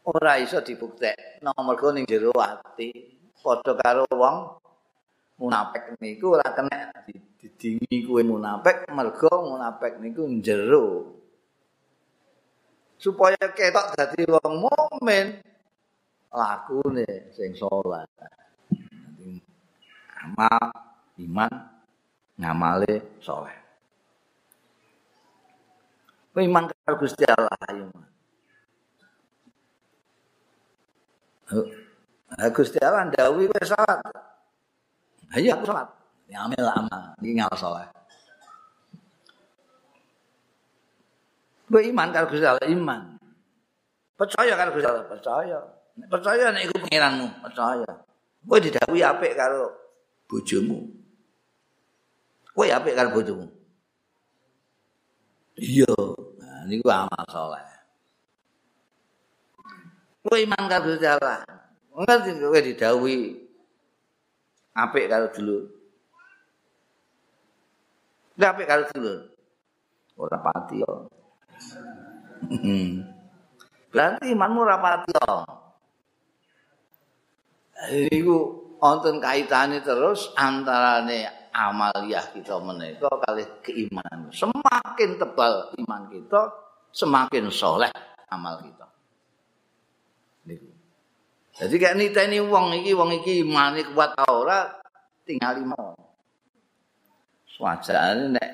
ora 0.07 0.39
iso 0.39 0.63
dibuktek 0.63 1.43
nomor 1.43 1.75
ning 1.91 2.07
jero 2.07 2.31
ati. 2.39 3.19
Padha 3.43 3.79
karo 3.79 4.07
wong 4.11 4.59
munafik 5.39 5.95
niku 6.03 6.35
ora 6.35 6.51
kena 6.51 6.91
didingi 7.39 8.07
kuwe 8.07 8.23
munafik 8.27 8.91
mergo 8.91 9.31
munafik 9.47 10.03
niku 10.03 10.27
jero 10.43 11.15
supaya 12.99 13.39
ketok 13.55 13.95
dadi 13.95 14.27
wong 14.27 14.67
mukmin 14.67 15.43
lakune 16.35 17.07
sing 17.35 17.55
saleh. 17.55 18.07
Amal 20.27 20.75
iman 21.23 21.53
ngamale 22.35 22.95
saleh. 23.23 23.57
Iman 26.37 26.69
karo 26.69 26.95
Gusti 26.99 27.25
Allah 27.25 27.57
iman 27.71 28.16
Ha 31.47 32.51
Gusti 32.51 32.83
Allah 32.83 33.07
ndawuhi 33.07 33.47
kowe 33.47 33.63
salat. 33.63 34.03
Iya 35.39 35.55
aku 35.55 35.67
salat. 35.71 35.87
Ya 36.27 36.43
amel 36.43 36.67
amal, 36.67 37.15
iki 37.23 37.39
ngal 37.39 37.55
salat. 37.55 37.87
Kowe 41.71 41.83
iman 41.83 42.09
karo 42.11 42.27
Gusti 42.27 42.47
Allah, 42.47 42.67
iman. 42.67 43.15
Percaya 44.19 44.59
karo 44.59 44.75
Gusti 44.75 44.89
Allah, 44.91 45.07
percaya. 45.07 45.59
Nek 45.97 46.09
percaya 46.11 46.51
nek 46.51 46.63
iku 46.67 46.77
pangeranmu, 46.83 47.27
percaya. 47.47 47.91
Kowe 48.43 48.59
didhawuhi 48.59 49.03
apik 49.07 49.39
karo 49.39 49.71
bojomu. 50.27 50.83
Kowe 52.51 52.67
apik 52.67 52.95
karo 52.99 53.15
bojomu. 53.15 53.47
Iya, 55.57 55.95
nah 56.43 56.67
niku 56.67 56.91
amal 56.91 57.25
saleh. 57.31 57.76
Kowe 60.27 60.39
iman 60.43 60.65
karo 60.67 60.91
Gusti 60.91 61.07
Allah. 61.07 61.47
Ngerti 61.95 62.31
kowe 62.43 62.59
didhawuhi 62.59 63.19
apik 64.75 65.07
karo 65.07 65.27
dulur. 65.31 65.63
Nek 68.37 68.49
apik 68.51 68.67
karo 68.67 68.83
dulur. 68.91 69.19
Ora 70.19 70.39
pati 70.43 70.83
yo. 70.83 70.93
Berarti 73.95 74.29
imanmu 74.29 74.61
rapati 74.61 75.13
Iku 78.13 78.37
wonten 78.77 79.21
kaitane 79.21 79.81
terus 79.81 80.33
antarane 80.37 81.49
amaliyah 81.53 82.33
kita 82.33 82.61
menika 82.61 83.09
kali 83.25 83.45
keimanan. 83.65 84.29
Semakin 84.33 85.17
tebal 85.17 85.73
iman 85.81 86.03
kita, 86.13 86.53
semakin 86.93 87.49
soleh 87.49 87.93
amal 88.29 88.61
kita. 88.61 88.96
Jadi 91.57 91.75
kayak 91.81 91.97
niteni 91.97 92.39
wong 92.45 92.77
iki 92.85 92.93
wong 92.93 93.17
iki 93.17 93.41
imane 93.41 93.81
kuat 93.97 94.13
ora 94.29 94.77
tinggal 95.25 95.57
iman. 95.57 95.97
Swajane 97.49 98.37
nek 98.37 98.49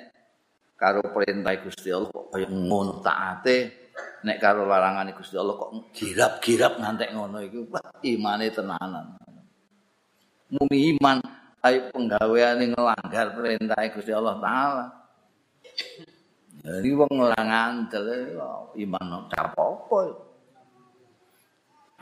karo 0.78 1.02
perintah 1.10 1.50
Gusti 1.58 1.90
Allah 1.90 2.10
kok 2.14 2.30
kaya 2.30 2.46
ngono 2.46 3.02
taate 3.02 3.90
nek 4.22 4.38
karo 4.38 4.70
larangan 4.70 5.10
Gusti 5.18 5.34
Allah 5.34 5.58
kok 5.58 5.90
girap-girap 5.90 6.78
ngantek 6.78 7.10
ngono 7.10 7.42
iku 7.42 7.66
imane 8.06 8.54
tenanan. 8.54 9.18
Muni 10.54 10.94
iman 10.94 11.18
ayo 11.66 11.90
penggawean 11.90 12.62
ngelanggar 12.70 13.34
perintah 13.34 13.82
Gusti 13.90 14.14
Allah 14.14 14.38
taala. 14.38 14.86
Jadi 16.62 16.88
wong 16.94 17.10
ngelangan 17.18 17.90
iman 18.78 19.06
apa-apa. 19.26 20.31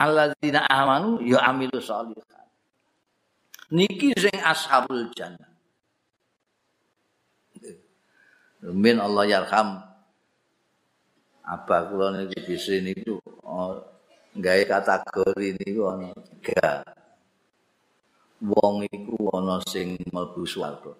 Alladzina 0.01 0.65
amanu 0.65 1.21
ya 1.21 1.45
amilu 1.45 1.77
sholihat. 1.77 2.49
Niki 3.71 4.11
sing 4.17 4.35
ashabul 4.41 5.07
jannah. 5.13 5.47
Min 8.61 8.97
Allah 9.01 9.25
yarham 9.25 9.81
apa 11.41 11.89
kula 11.89 12.13
niku 12.13 12.37
bisa 12.45 12.77
niku 12.77 13.17
oh, 13.41 13.73
gawe 14.37 14.63
kategori 14.67 15.61
niku 15.61 15.81
ana 15.87 16.09
tiga. 16.43 16.83
Wong 18.41 18.89
iku 18.89 19.29
ana 19.37 19.61
sing 19.69 19.97
mlebu 20.09 20.43
swarga. 20.49 20.93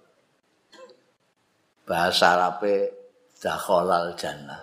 Bahasa 1.86 2.38
Arabe 2.38 2.94
dakhalal 3.42 4.14
jannah. 4.16 4.62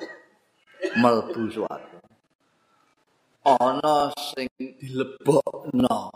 Mlebu 0.97 1.45
swarga. 1.51 1.98
Ana 3.57 4.13
sing 4.19 4.49
dilebokno 4.59 6.13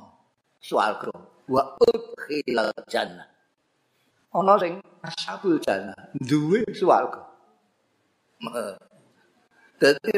swarga. 0.60 1.12
Wa 1.48 1.74
udkhilal 1.80 2.72
jannah 2.92 3.28
ana 4.32 4.52
sing 4.60 4.80
ashabul 5.04 5.56
jannah 5.60 5.96
duwe 6.20 6.64
swarga. 6.76 7.24
Dadi 9.80 10.12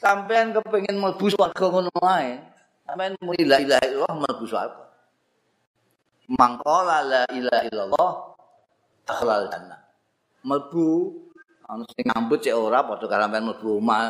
sampean 0.00 0.52
kepengin 0.56 0.96
mlebu 1.00 1.26
swarga 1.32 1.64
ngono 1.68 1.92
wae 2.00 2.40
sampean 2.84 3.16
muni 3.24 3.44
la 3.44 3.56
ilaha 3.60 3.84
illallah 3.88 4.14
mlebu 4.20 4.44
swarga. 4.48 4.84
Mangkola 6.30 7.02
la 7.02 7.22
ilaha 7.34 7.62
illallah 7.68 8.12
akhlal 9.08 9.46
jannah. 9.52 9.80
Mlebu 10.46 10.86
ana 11.68 11.84
sing 11.92 12.06
ngambut 12.08 12.38
cek 12.40 12.54
ora 12.56 12.86
padha 12.86 13.06
karo 13.10 13.22
sampean 13.28 13.44
mlebu 13.50 13.68
omah 13.82 14.00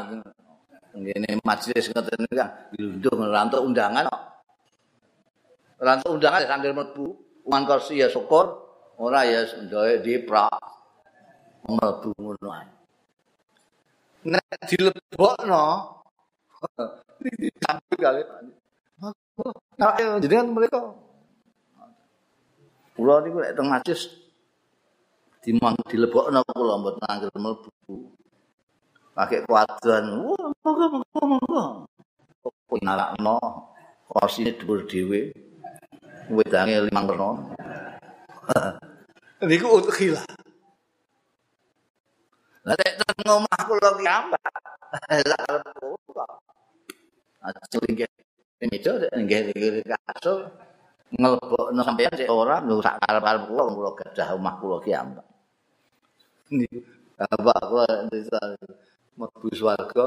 ngene 0.95 1.39
majelis 1.47 1.91
ngoten 1.91 2.27
kan 2.35 2.49
dilundung 2.75 3.27
rantuk 3.31 3.63
undangan 3.63 4.11
kok. 4.11 4.23
Rantuk 5.81 6.11
undangan 6.19 6.47
sambil 6.47 6.73
mlebu 6.75 7.07
uang 7.47 7.63
kursi 7.65 8.03
ya 8.03 8.09
syukur 8.11 8.47
ora 9.01 9.25
ya 9.25 9.47
ndoe 9.65 10.03
diprak 10.03 10.51
mlebu 11.67 12.11
ngono 12.19 12.49
ae. 12.51 12.69
Nek 14.29 14.45
dilebokno 14.69 15.65
disambut 17.21 17.99
kali 17.99 18.23
Nah, 19.81 19.97
jadi 20.21 20.45
mereka 20.45 20.93
Kula 23.01 23.25
niku 23.25 23.41
nek 23.41 23.57
teng 23.57 23.65
majlis 23.65 24.13
dimang 25.41 25.73
dilebokno 25.89 26.45
kula 26.53 26.77
mboten 26.77 27.01
angger 27.09 27.33
mlebu. 27.33 27.97
Pakai 29.21 29.45
kuadran 29.45 30.05
wah 30.25 30.49
monggo 30.65 30.87
monggo 30.97 31.23
monggo. 31.29 31.63
Kok 32.41 32.81
nalakno 32.81 33.37
kosine 34.09 34.57
dhuwur 34.57 34.89
dhewe 34.89 35.29
wedange 36.33 36.89
limang 36.89 37.05
reno 37.11 37.31
niku 39.49 39.67
untuk 39.77 39.93
khila 39.93 40.23
lah 42.65 42.75
nek 42.79 42.93
teng 42.97 43.29
omah 43.29 43.61
kula 43.67 43.89
ki 43.99 44.07
ambak 44.09 44.43
lah 45.27 45.41
arep 45.51 45.63
kok 45.69 46.31
ajeng 47.45 47.85
nggih 47.93 48.09
meja 48.71 48.93
nggih 49.21 49.85
kasur 49.85 50.49
ngelebokno 51.11 51.83
sampeyan 51.83 52.15
sik 52.15 52.31
ora 52.31 52.63
lho 52.63 52.79
sak 52.79 53.03
karep-karep 53.03 53.43
kula 53.51 53.63
kula 53.69 53.91
gadah 53.99 54.29
omah 54.39 54.55
kula 54.63 54.77
ki 54.81 54.91
ambak 54.95 55.27
niku. 56.55 56.81
Apa 57.21 57.53
kula 57.69 57.85
mlebu 59.19 59.49
swarga. 59.55 60.07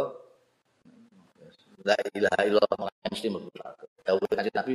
La 1.84 1.96
ilaha 2.16 2.42
illallah 2.48 2.92
mesti 3.12 3.28
mlebu 3.28 3.50
swarga. 3.52 3.86
Dawuh 4.04 4.24
kanjeng 4.32 4.56
Nabi 4.56 4.74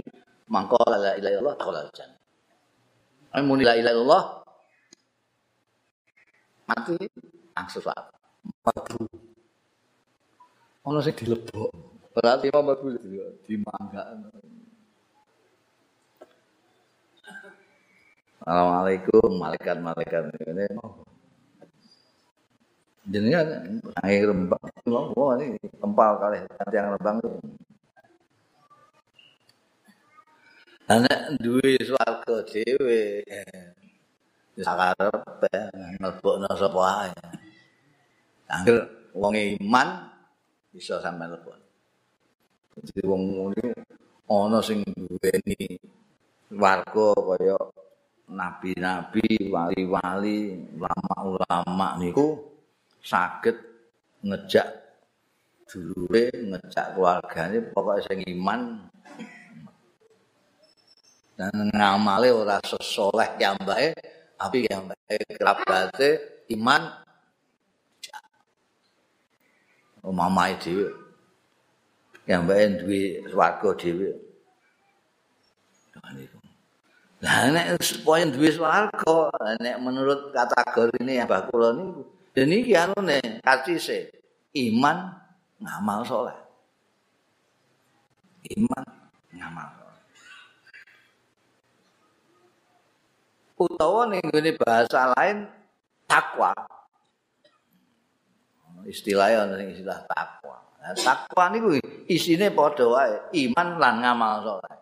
mangko 0.48 0.80
la 0.88 1.16
ilaha 1.16 1.32
illallah 1.32 1.56
takhalal 1.56 1.88
jannah. 1.96 2.20
Amun 3.36 3.60
la 3.60 3.74
ilaha 3.76 3.94
illallah 3.94 4.24
mati 6.68 6.96
langsung 7.56 7.82
swarga. 7.84 8.16
Mlebu 8.44 9.00
ono 10.88 10.98
sing 11.04 11.14
dilebok. 11.16 11.72
Berarti 12.16 12.50
mau 12.50 12.64
mlebu 12.66 12.86
dimanggakno 13.46 14.28
Assalamualaikum 18.48 19.44
malaikat-malaikat 19.44 20.32
ini 20.48 20.72
jenengan 23.08 23.46
air 24.04 24.28
rembang. 24.28 24.62
Wah 24.88 25.34
ini 25.40 25.56
tempal 25.80 26.20
kali 26.20 26.36
yang 26.72 26.94
rembang 26.96 27.16
itu. 27.24 27.30
Anak 30.88 31.36
duwe 31.44 31.76
swarga 31.84 32.36
dhewe 32.48 33.20
sakarep 34.58 35.14
mlebokno 36.02 36.50
sapa 36.58 36.80
ae 37.06 37.12
angger 38.50 38.78
wong 39.14 39.34
iman 39.60 39.88
bisa 40.74 40.98
sampe 40.98 41.30
lebon 41.30 41.58
jadi 42.82 43.02
wong 43.06 43.22
ngene 43.54 43.74
ana 44.26 44.58
sing 44.62 44.82
duweni 44.82 45.78
warga 46.58 47.10
kaya 47.14 47.58
nabi-nabi 48.28 49.48
wali-wali 49.48 50.38
ulama-ulama 50.76 51.96
niku 52.02 52.57
saged 53.02 53.56
ngejak 54.22 54.68
dulure 55.68 56.32
ngejak 56.32 56.96
keluargane 56.96 57.58
pokoke 57.70 58.00
sing 58.08 58.24
iman. 58.24 58.88
Dan 61.38 61.70
ngamale 61.70 62.34
ora 62.34 62.58
sesoleh 62.66 63.38
yambake 63.38 63.94
tapi 64.34 64.66
yambake 64.66 65.16
kerabate 65.38 66.42
iman. 66.50 66.82
Omamae 70.02 70.58
dhewe. 70.58 70.88
Yambake 72.26 72.82
duwe 72.82 73.02
swarga 73.30 73.70
dhewe. 73.78 74.10
Lah 77.18 77.50
nek 77.50 77.82
supaya 77.82 78.30
duwe 78.30 78.50
swarga, 78.50 79.30
nek 79.58 79.76
menurut 79.82 80.30
kategori 80.30 81.02
ini 81.02 81.18
yang 81.18 81.26
bakula 81.26 81.74
niku 81.74 82.17
Dan 82.36 82.52
ini 82.52 82.72
anu 82.76 82.98
nih. 83.02 83.40
Iman 84.54 84.98
ngamal 85.60 86.00
soleh. 86.06 86.38
Iman 88.54 88.84
ngamal. 89.34 89.68
Utawa 93.58 94.06
nih 94.06 94.22
ini 94.22 94.54
bahasa 94.54 95.10
lain, 95.18 95.50
takwa. 96.06 96.54
Istilahnya 98.86 99.50
nih 99.58 99.74
istilah 99.74 100.06
takwa. 100.06 100.62
Nah, 100.78 100.94
takwa 100.94 101.50
ini 101.50 101.82
isinya 102.06 102.46
pada 102.54 102.86
wae. 102.86 103.18
Iman 103.34 103.82
lan 103.82 103.94
ngamal 103.98 104.34
soleh. 104.46 104.76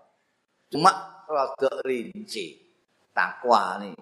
Cuma 0.69 0.93
rada 1.25 1.73
rinci. 1.89 2.61
Takwa 3.17 3.81
nih. 3.81 3.97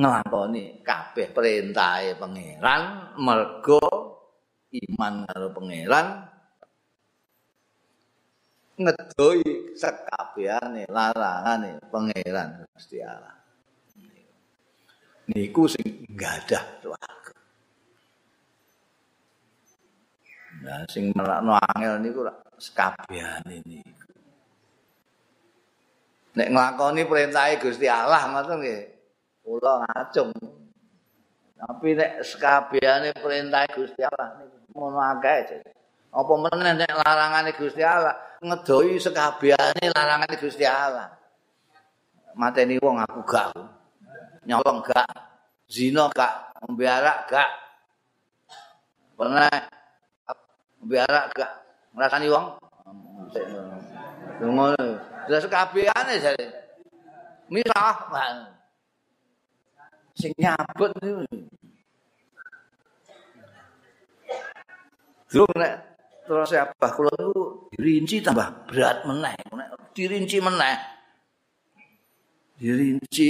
Ku 0.00 0.08
nglakoni 0.08 0.80
kabeh 0.80 1.28
perintahe 1.28 2.16
pangeran 2.16 3.12
mergo 3.20 3.84
iman 4.72 5.28
karo 5.28 5.52
pangeran 5.52 6.24
ngedoi 8.80 9.44
sekabehane 9.76 10.88
larangane 10.88 11.76
pangeran 11.92 12.64
Gusti 12.72 13.04
Allah 13.04 13.44
niku 15.28 15.68
sing 15.68 16.08
gadah 16.16 16.64
swarga 16.80 17.36
Nah, 20.64 20.80
sing 20.88 21.12
melakno 21.12 21.60
angel 21.76 22.00
niku 22.00 22.24
sekabehane 22.56 23.60
niku. 23.68 24.12
Nek 26.40 26.48
nglakoni 26.48 27.04
perintahe 27.04 27.60
Gusti 27.60 27.84
Allah 27.84 28.24
ngoten 28.32 28.64
nggih. 28.64 28.99
Kula 29.50 29.82
ngacung. 29.82 30.30
Tapi 31.58 31.98
nek 31.98 32.22
sekabehane 32.22 33.10
perintahe 33.18 33.66
Gusti 33.74 34.06
Allah 34.06 34.38
niku 34.38 34.78
ngono 34.78 35.02
akeh. 35.02 35.58
Apa 36.14 36.32
meneh 36.38 36.78
nek 36.78 36.94
larangane 36.94 37.50
Gusti 37.58 37.82
Allah 37.82 38.14
ngedoi 38.38 38.94
sekabehane 39.02 39.90
larangane 39.90 40.38
Gusti 40.38 40.62
Allah. 40.62 41.10
Mateni 42.38 42.78
wong 42.78 43.02
aku 43.02 43.26
gak. 43.26 43.50
Nyolong 44.46 44.86
gak. 44.86 45.10
Zina 45.66 46.06
gak, 46.14 46.54
mbiarak 46.70 47.26
gak. 47.26 47.50
Pernah 49.18 49.50
biara 50.80 51.28
gak 51.36 51.52
ngrasani 51.92 52.28
wong 52.32 52.56
ngono 54.40 54.96
terus 55.28 55.44
kabehane 55.44 56.16
jare 56.16 56.46
misah 57.52 58.08
sing 60.16 60.32
nyabut 60.38 60.90
niku 61.02 61.22
Durung 65.30 65.54
nek 65.54 65.74
terus 66.26 66.50
abah 66.54 66.90
kula 66.90 67.12
niku 67.14 67.70
dirinci 67.74 68.22
tambah 68.22 68.48
berat 68.66 69.06
meneh 69.06 69.34
nek 69.54 69.68
dirinci 69.94 70.38
meneh 70.42 70.76
dirinci 72.58 73.28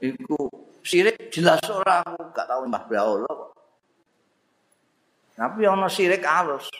iku 0.00 0.48
sirik 0.84 1.32
jelas 1.32 1.60
ora 1.68 2.04
aku 2.04 2.32
gak 2.32 2.46
tau 2.48 2.64
mbah 2.68 2.84
brahala 2.88 3.28
kok 3.28 3.54
Tapi 5.34 5.66
ana 5.66 5.90
sirik 5.90 6.22
alus. 6.22 6.70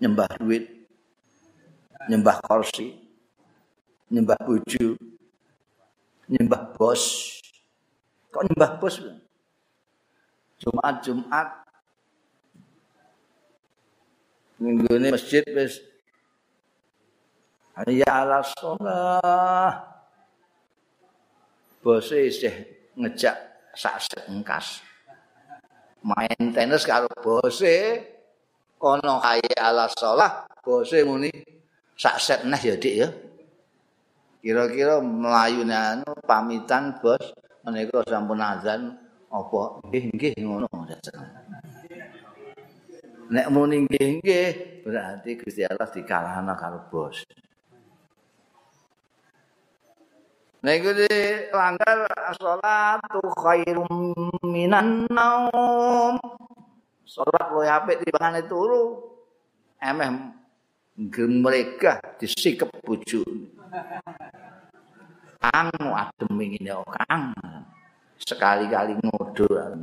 Nyembah 0.00 0.28
duit. 0.40 0.64
Nyembah 2.08 2.40
kursi. 2.40 2.96
Nyembah 4.08 4.40
bojo. 4.48 4.96
Nyembah 6.28 6.76
bos. 6.76 7.02
Kok 8.28 8.44
nyembah 8.44 8.72
bos? 8.76 9.00
Jumat-Jumat 10.58 11.48
Minggu 14.58 14.90
ini 14.98 15.14
masjid 15.14 15.46
wis 15.54 15.78
Ya 17.86 18.26
ala 18.26 18.42
sholah 18.42 19.70
Bose 21.78 22.26
isih 22.26 22.66
ngejak 22.98 23.38
sak 23.78 24.02
engkas. 24.26 24.82
main 26.02 26.54
tenis 26.54 26.86
karo 26.86 27.10
bose 27.18 28.00
kono 28.78 29.18
kaya 29.18 29.58
ala 29.58 29.90
sholah 29.90 30.46
bose 30.62 31.02
muni 31.02 31.30
sak 31.98 32.16
set 32.22 32.40
neh 32.46 32.60
ya 32.62 32.74
dik 32.78 32.94
ya 32.94 33.08
kira-kira 34.38 35.02
melayu 35.02 35.66
anu 35.66 36.10
pamitan 36.22 36.94
bos 37.02 37.34
menika 37.66 38.02
sampun 38.06 38.38
azan 38.38 38.94
apa 39.28 39.60
nggih 39.84 40.04
nggih 40.14 40.32
ngono 40.46 40.66
nek 43.28 43.46
muni 43.52 43.84
nggih 43.84 44.08
nggih 44.22 44.48
berarti 44.86 45.30
Gusti 45.36 45.62
Allah 45.66 45.90
dikalahna 45.90 46.54
karo 46.54 46.86
bos 46.88 47.26
itu 50.58 50.90
di 50.90 51.14
langgar 51.54 52.02
sholatu 52.34 53.22
khairum 53.38 53.86
minan 54.42 55.06
naum. 55.06 56.18
Sholat 57.06 57.54
lo 57.54 57.62
yapik 57.62 58.02
di 58.02 58.10
bangan 58.10 58.42
itu 58.42 58.50
turu. 58.50 58.84
Emeh 59.78 60.34
mereka 60.98 62.02
disikap 62.18 62.68
buju. 62.82 63.22
Kang 65.38 65.70
adem 65.70 66.34
ini 66.42 66.70
oh 66.74 66.82
kang. 66.82 67.30
Sekali-kali 68.18 68.98
ngodur. 68.98 69.78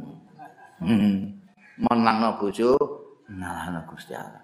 Hmm. 0.83 1.39
Menang. 1.79 2.19
Nah, 3.25 3.67
no 3.71 3.79
Gusti 3.87 4.13
Allah. 4.13 4.43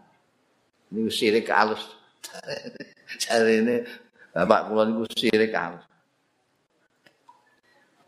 Ini 0.89 1.11
sirik 1.11 1.51
halus. 1.51 1.83
Cari 3.19 3.59
Bapak 4.31 4.71
kula 4.71 4.87
niku 4.87 5.03
sirik 5.11 5.51
halus. 5.51 5.91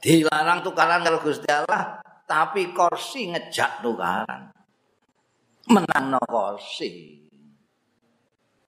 dilarang 0.04 0.60
tukaran 0.60 1.00
karo 1.00 1.24
Gusti 1.24 1.48
Allah 1.48 2.04
tapi 2.28 2.76
kursi 2.76 3.32
ngejak 3.32 3.80
tukaran 3.80 4.52
menang 5.72 6.12
no 6.12 6.20
kursi 6.28 7.23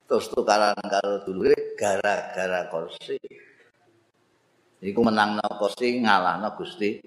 terus 0.05 0.29
tukaran 0.29 0.77
karo 0.85 1.25
dulu 1.25 1.49
gara-gara 1.77 2.61
kursi. 2.69 3.17
Iku 4.85 4.99
menang 5.01 5.41
no 5.41 5.47
kursi 5.57 6.01
ngalah 6.01 6.37
no 6.41 6.53
Gusti 6.53 7.01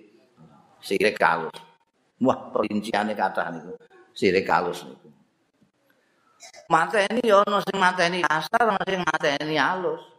sirik 0.83 1.19
kalus. 1.19 1.55
Wah 2.19 2.51
perinciannya 2.51 3.15
kata 3.15 3.55
niku. 3.55 3.73
Sirik 4.15 4.47
kalus 4.47 4.83
niku. 4.83 5.09
Mata 6.71 7.03
ini 7.03 7.25
ya 7.25 7.43
ono 7.43 7.59
sing 7.63 7.79
mata 7.79 8.03
ini 8.07 8.23
kasar 8.23 8.67
ono 8.67 8.83
sing 8.87 9.01
mata 9.03 9.27
ini 9.41 9.57
halus 9.59 10.19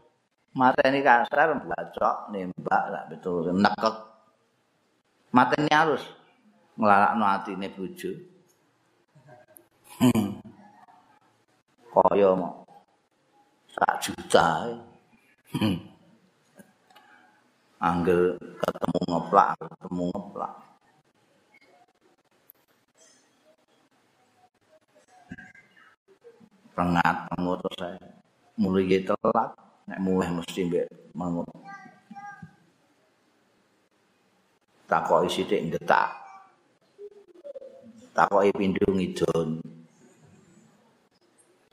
mateni 0.56 1.06
kasar 1.06 1.62
bacok 1.62 2.34
nembak 2.34 2.84
lak 2.90 3.04
betul 3.14 3.54
nekek 3.54 3.96
mateni 5.30 5.70
halus 5.70 6.04
nglarakno 6.80 7.26
atine 7.28 7.68
bojo. 7.70 8.12
Hmm. 10.00 10.40
kaya 11.92 12.32
sak 13.80 13.96
juta. 14.04 14.48
Hmm. 15.56 15.80
anggel 17.80 18.36
ketemu 18.60 19.00
ngeplak 19.08 19.56
ketemu 19.56 20.04
ngeplak. 20.12 20.54
Rengat 26.76 27.18
ngono 27.40 27.70
saya. 27.80 28.12
Mulai 28.60 29.00
telat 29.08 29.50
nek 29.90 30.00
muweh 30.06 30.30
mesti 30.30 30.70
mbek 30.70 30.86
mangun 31.18 31.48
takoki 34.86 35.30
sithik 35.34 35.66
ngetak 35.66 36.14
takoki 38.14 38.54
pindho 38.54 38.86
ngidon 38.94 39.58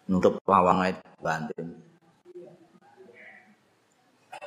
nutup 0.08 0.40
lawange 0.48 0.96
banting 1.20 1.76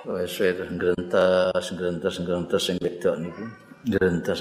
wis 0.08 0.40
ngrentes 0.40 1.66
ngrentes 1.76 2.16
ngrentes 2.24 2.62
sing 2.64 2.78
wedok 2.80 3.16
niku 3.20 3.44
ngrentes 3.84 4.40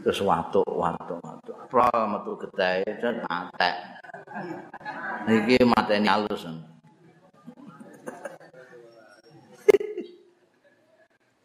terus 0.00 0.20
watuk 0.24 0.64
watuk 0.64 1.20
watuk 1.20 1.56
pro 1.68 1.92
metu 2.08 2.32
gedhe 2.40 2.80
dan 2.96 3.20
matek 3.28 3.76
iki 5.28 5.60
mateni 5.68 6.08
alus 6.08 6.48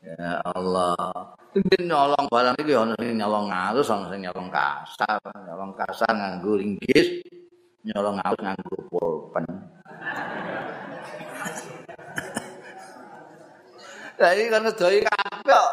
Ya 0.03 0.43
Allah. 0.45 0.99
Ini 1.55 1.89
nyolong 1.89 2.27
barang 2.27 2.59
ini 2.59 2.75
ada 2.75 2.93
yang 3.01 3.23
nyolong 3.23 3.47
ngalus, 3.49 3.87
ada 3.87 4.11
yang 4.13 4.29
nyolong 4.29 4.51
kasar. 4.51 5.17
Nyolong 5.47 5.71
kasar 5.79 6.11
nganggu 6.11 6.59
ringgis, 6.59 7.23
nyolong 7.87 8.19
ngalus 8.19 8.41
nganggu 8.43 8.77
pulpen. 8.91 9.47
Jadi 14.13 14.41
kan 14.49 14.61
ngedoi 14.63 14.99
kabeh 15.01 15.65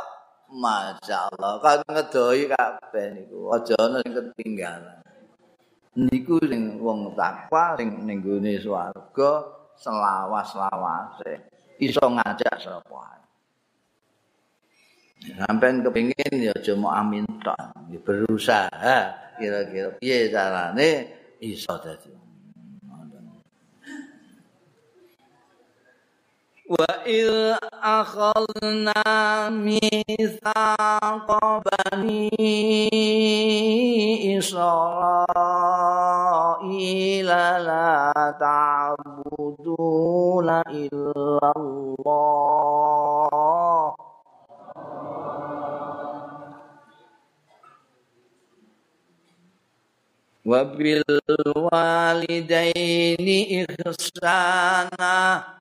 Masya 0.50 1.30
Allah, 1.30 1.52
kan 1.62 1.78
ngedoi 1.86 2.50
kabeh 2.50 3.04
niku. 3.14 3.54
Aja 3.54 3.76
ana 3.78 4.02
sing 4.02 4.12
ketinggalan. 4.16 4.98
Niku 5.94 6.40
sing 6.46 6.80
wong 6.80 7.14
takwa 7.14 7.78
sing 7.78 8.06
ning 8.06 8.24
gone 8.24 8.54
swarga 8.58 9.32
selawas-lawase 9.80 11.32
iso 11.80 12.04
ngajak 12.04 12.60
sapa 12.60 13.16
Sampai 15.20 15.84
kepingin 15.84 16.48
ya 16.48 16.54
cuma 16.64 16.96
amin 16.96 17.28
tok, 17.44 17.76
berusaha 18.08 19.12
kira-kira 19.36 19.92
piye 20.00 20.32
carane 20.32 21.12
iso 21.44 21.76
dadi. 21.76 22.19
Wa 26.70 26.86
il 27.02 27.58
akhadna 27.82 29.50
mitsaqa 29.50 30.86
bani 31.66 32.30
Israila 34.38 35.18
la 37.58 38.30
ta'buduna 38.38 39.82
illallah 40.70 41.98
wa 50.46 50.60
bil 50.70 51.02
walidaini 51.66 53.38
ihsana 53.66 55.58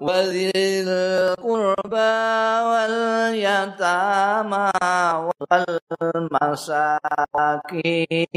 وذي 0.00 0.52
القربى 0.56 2.14
واليتامى 2.68 4.70
والمساكين 6.72 8.28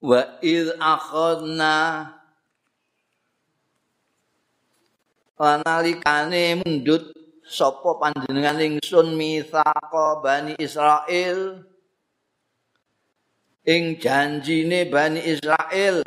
wa 0.07 0.39
id 0.39 0.71
akhadna 0.79 1.75
analikane 5.35 6.63
mundut 6.63 7.11
sapa 7.43 7.99
panjenengan 7.99 8.55
ingsun 8.63 9.19
mitsaqa 9.19 10.23
bani 10.23 10.55
Israil? 10.55 11.59
Ing 13.67 13.99
janjine 13.99 14.87
bani 14.87 15.19
Israil. 15.27 15.99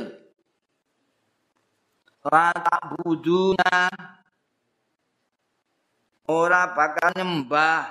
La 2.25 2.57
buduna 2.97 3.93
ora 6.25 6.73
bakal 6.73 7.21
nyembah 7.21 7.85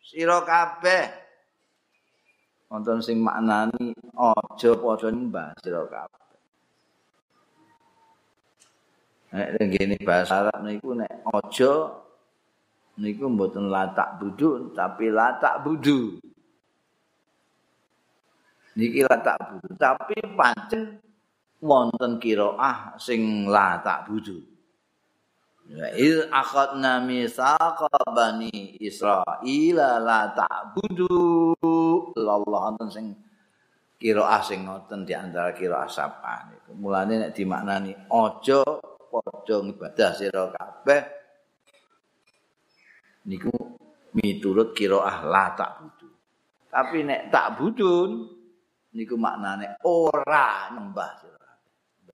sira 0.00 0.40
kabeh 0.40 1.27
wonten 2.68 3.00
sing 3.00 3.24
maknani 3.24 3.96
aja 4.12 4.70
padha 4.76 5.08
nyembah 5.08 5.56
sira 5.64 5.82
kabeh. 5.88 6.26
Nek 9.28 9.60
ngene 9.60 9.96
bahasa 10.04 10.48
Arab 10.48 10.64
niku 10.64 10.96
nek 10.96 11.12
aja 11.24 11.72
niku 13.00 13.24
mboten 13.28 13.68
latak 13.68 14.20
budu 14.20 14.72
tapi 14.76 15.08
latak 15.08 15.64
budu. 15.64 16.20
Niki 18.76 19.00
latak 19.04 19.36
budu 19.48 19.68
tapi 19.76 20.16
pancen 20.36 21.00
wonten 21.64 22.20
kiraah 22.20 22.94
sing 23.00 23.48
latak 23.48 24.08
budu. 24.08 24.58
Ya 25.68 25.92
il 26.00 26.24
akhadna 26.32 27.04
mitsaqa 27.04 27.92
bani 28.08 28.80
Israil 28.80 29.76
la 29.76 30.32
ta'budu 30.32 31.52
Allah 32.16 32.42
wonten 32.42 32.88
sing 32.90 33.06
kira 33.98 34.38
sing 34.46 34.62
ngoten 34.64 35.02
di 35.02 35.12
antara 35.12 35.50
kira 35.50 35.84
sapa 35.90 36.46
niku. 36.48 36.78
Mulane 36.78 37.26
nek 37.26 37.34
dimaknani 37.34 37.92
aja 38.08 38.62
padha 39.10 39.56
ngibadah 39.64 40.10
sira 40.14 40.44
kabeh 40.54 41.02
niku 43.26 43.52
miturut 44.14 44.70
kira 44.72 45.02
la 45.26 45.46
ta'budu. 45.52 46.08
Tapi 46.70 46.98
nek 47.02 47.20
tak 47.34 47.58
budun 47.58 48.10
niku 48.94 49.18
maknane 49.18 49.82
ora 49.82 50.70
nyembah 50.72 51.10
sira. 51.18 51.50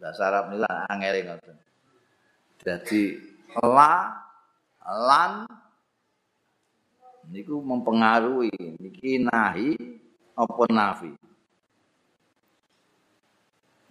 Bahasa 0.00 0.22
Arab 0.32 0.44
niku 0.56 0.64
angel 0.68 1.14
ngoten. 1.28 1.56
Jadi 2.64 3.02
la 3.60 4.24
lan 4.84 5.63
niku 7.30 7.60
mempengaruhi. 7.60 8.52
Niki 8.80 9.22
nahi 9.22 9.76
apa 10.34 10.62
nafi? 10.68 11.12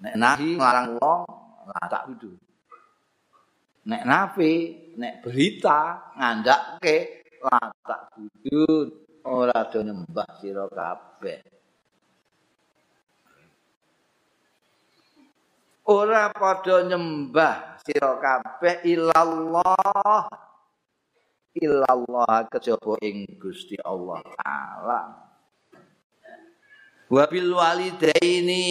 Nek 0.04 0.16
nahi 0.20 0.50
nglarang 0.60 1.00
wong 1.00 1.24
lah 1.70 1.86
tak 1.88 2.12
kudu. 2.12 2.36
Nek 3.88 4.04
nafi 4.04 4.52
nek 5.00 5.24
berita 5.24 6.12
ngandake 6.20 6.98
lah 7.40 7.72
tak 7.82 8.02
kudu. 8.14 8.90
Ora 9.24 9.72
do 9.72 9.80
nyembah 9.80 10.30
sira 10.44 10.68
kabeh. 10.68 11.40
Ora 15.88 16.28
padha 16.32 16.84
nyembah 16.84 17.80
sira 17.84 18.20
kabeh 18.20 18.84
illallah 18.84 20.28
illallah 21.58 22.50
kejaba 22.50 22.98
ing 23.06 23.26
Gusti 23.38 23.78
Allah 23.82 24.22
taala. 24.42 25.02
Wa 27.14 27.24
bil 27.30 27.54
walidaini 27.54 28.66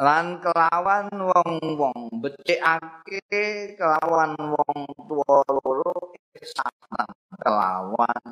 lan 0.00 0.40
kelawan 0.40 1.12
wong-wong 1.12 2.24
becikake 2.24 3.76
kelawan 3.76 4.32
wong 4.38 4.78
tuwa 5.04 5.44
loro 5.50 6.16
sanan 6.40 7.10
kelawan 7.36 8.22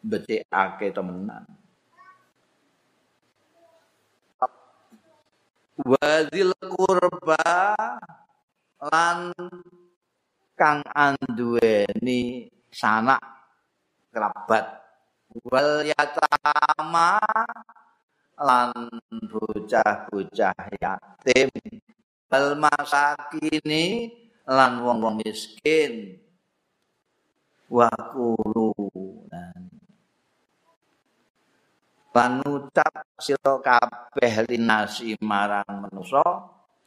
becikake 0.00 0.94
temenan. 0.94 1.44
Wazil 5.80 6.52
kurba 6.60 7.72
lan 8.84 9.32
kang 10.60 10.84
anduweni 10.92 12.52
sanak 12.68 13.24
kerabat. 14.12 14.76
Wal 15.48 15.88
yatama 15.88 17.16
lan 18.36 18.76
bocah-bocah 19.32 20.58
yatim. 20.76 21.48
Wal 22.28 22.60
masakini 22.60 24.12
lan 24.44 24.84
wong-wong 24.84 25.24
miskin. 25.24 26.20
Wa 27.72 27.88
kulu 28.12 28.76
lan 32.12 32.42
ngucap 32.44 33.06
sira 33.16 33.54
kabeh 33.64 34.44
linasi 34.50 35.14
marang 35.22 35.88
manusa 35.88 36.26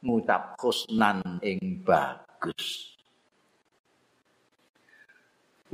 ngucap 0.04 0.60
husnan 0.60 1.40
ing 1.40 1.80
bagus 1.82 2.93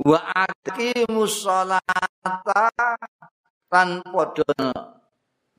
wa 0.00 0.18
aqimus 0.32 1.44
sholata 1.44 2.72
lan 3.68 4.00
padha 4.00 4.72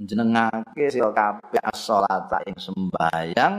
jenengake 0.02 0.90
sira 0.90 1.14
kabeh 1.14 1.62
as-sholata 1.62 2.42
ing 2.50 2.58
sembayang. 2.58 3.56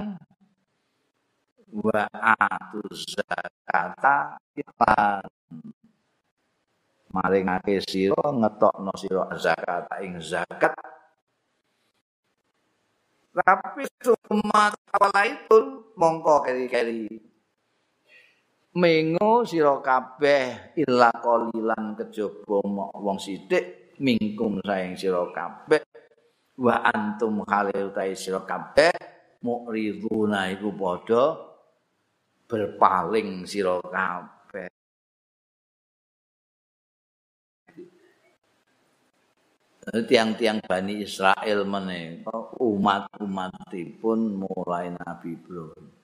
Wa 1.73 2.05
atuz 2.13 3.17
zakata 3.17 4.37
lan 4.53 5.25
maringake 7.09 7.81
sira 7.81 8.29
ngetokno 8.29 8.93
sira 9.01 9.25
zakat 9.41 9.89
ing 10.05 10.21
zakat. 10.21 10.77
Tapi 13.33 13.89
cuma 14.05 14.69
kala 14.93 15.25
itu 15.25 15.89
mongko 15.97 16.45
keri-keri 16.45 17.32
mengo 18.73 19.45
sira 19.45 19.77
kabeh 19.85 20.73
illa 20.81 21.13
qalilan 21.13 21.93
kejaba 21.93 22.65
wong 22.97 23.21
sithik 23.21 23.97
mingkum 24.01 24.65
saing 24.65 24.97
sira 24.97 25.29
kabeh 25.29 25.85
wa 26.57 26.81
antum 26.81 27.45
khalil 27.45 27.93
ta 27.93 28.09
sira 28.17 28.41
kabeh 28.49 28.97
mukriduna 29.45 30.49
iku 30.57 30.73
padha 30.73 31.37
berpaling 32.49 33.45
sira 33.45 33.77
kabeh 33.85 34.73
tiang-tiang 39.83 40.65
Bani 40.65 41.05
Israel 41.05 41.69
menika 41.69 42.55
umat-umatipun 42.57 44.19
mulai 44.39 44.95
Nabi 44.95 45.35
Ibrahim. 45.35 46.02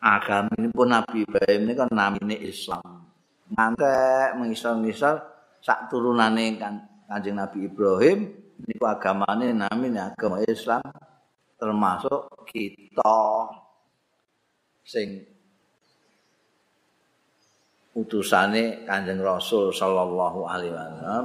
Agama 0.00 0.48
Nabi 0.56 1.28
Ibrahim 1.28 1.60
ini 1.68 1.74
namanya 1.76 2.36
Islam. 2.40 3.04
Ngantek 3.52 4.40
mengisal-ngisal 4.40 5.20
sak 5.60 5.92
turunane 5.92 6.56
kan 6.56 6.80
Kanjeng 7.04 7.36
Nabi 7.36 7.68
Ibrahim 7.68 8.32
niku 8.64 8.84
agamane 8.88 9.52
namanya 9.52 10.14
agama 10.14 10.40
Islam 10.46 10.80
termasuk 11.60 12.48
kita 12.48 13.16
sing 14.86 15.20
utusane 17.92 18.88
Kanjeng 18.88 19.20
Rasul 19.20 19.74
sallallahu 19.74 20.46
alaihi 20.48 20.72
wasallam 20.72 21.24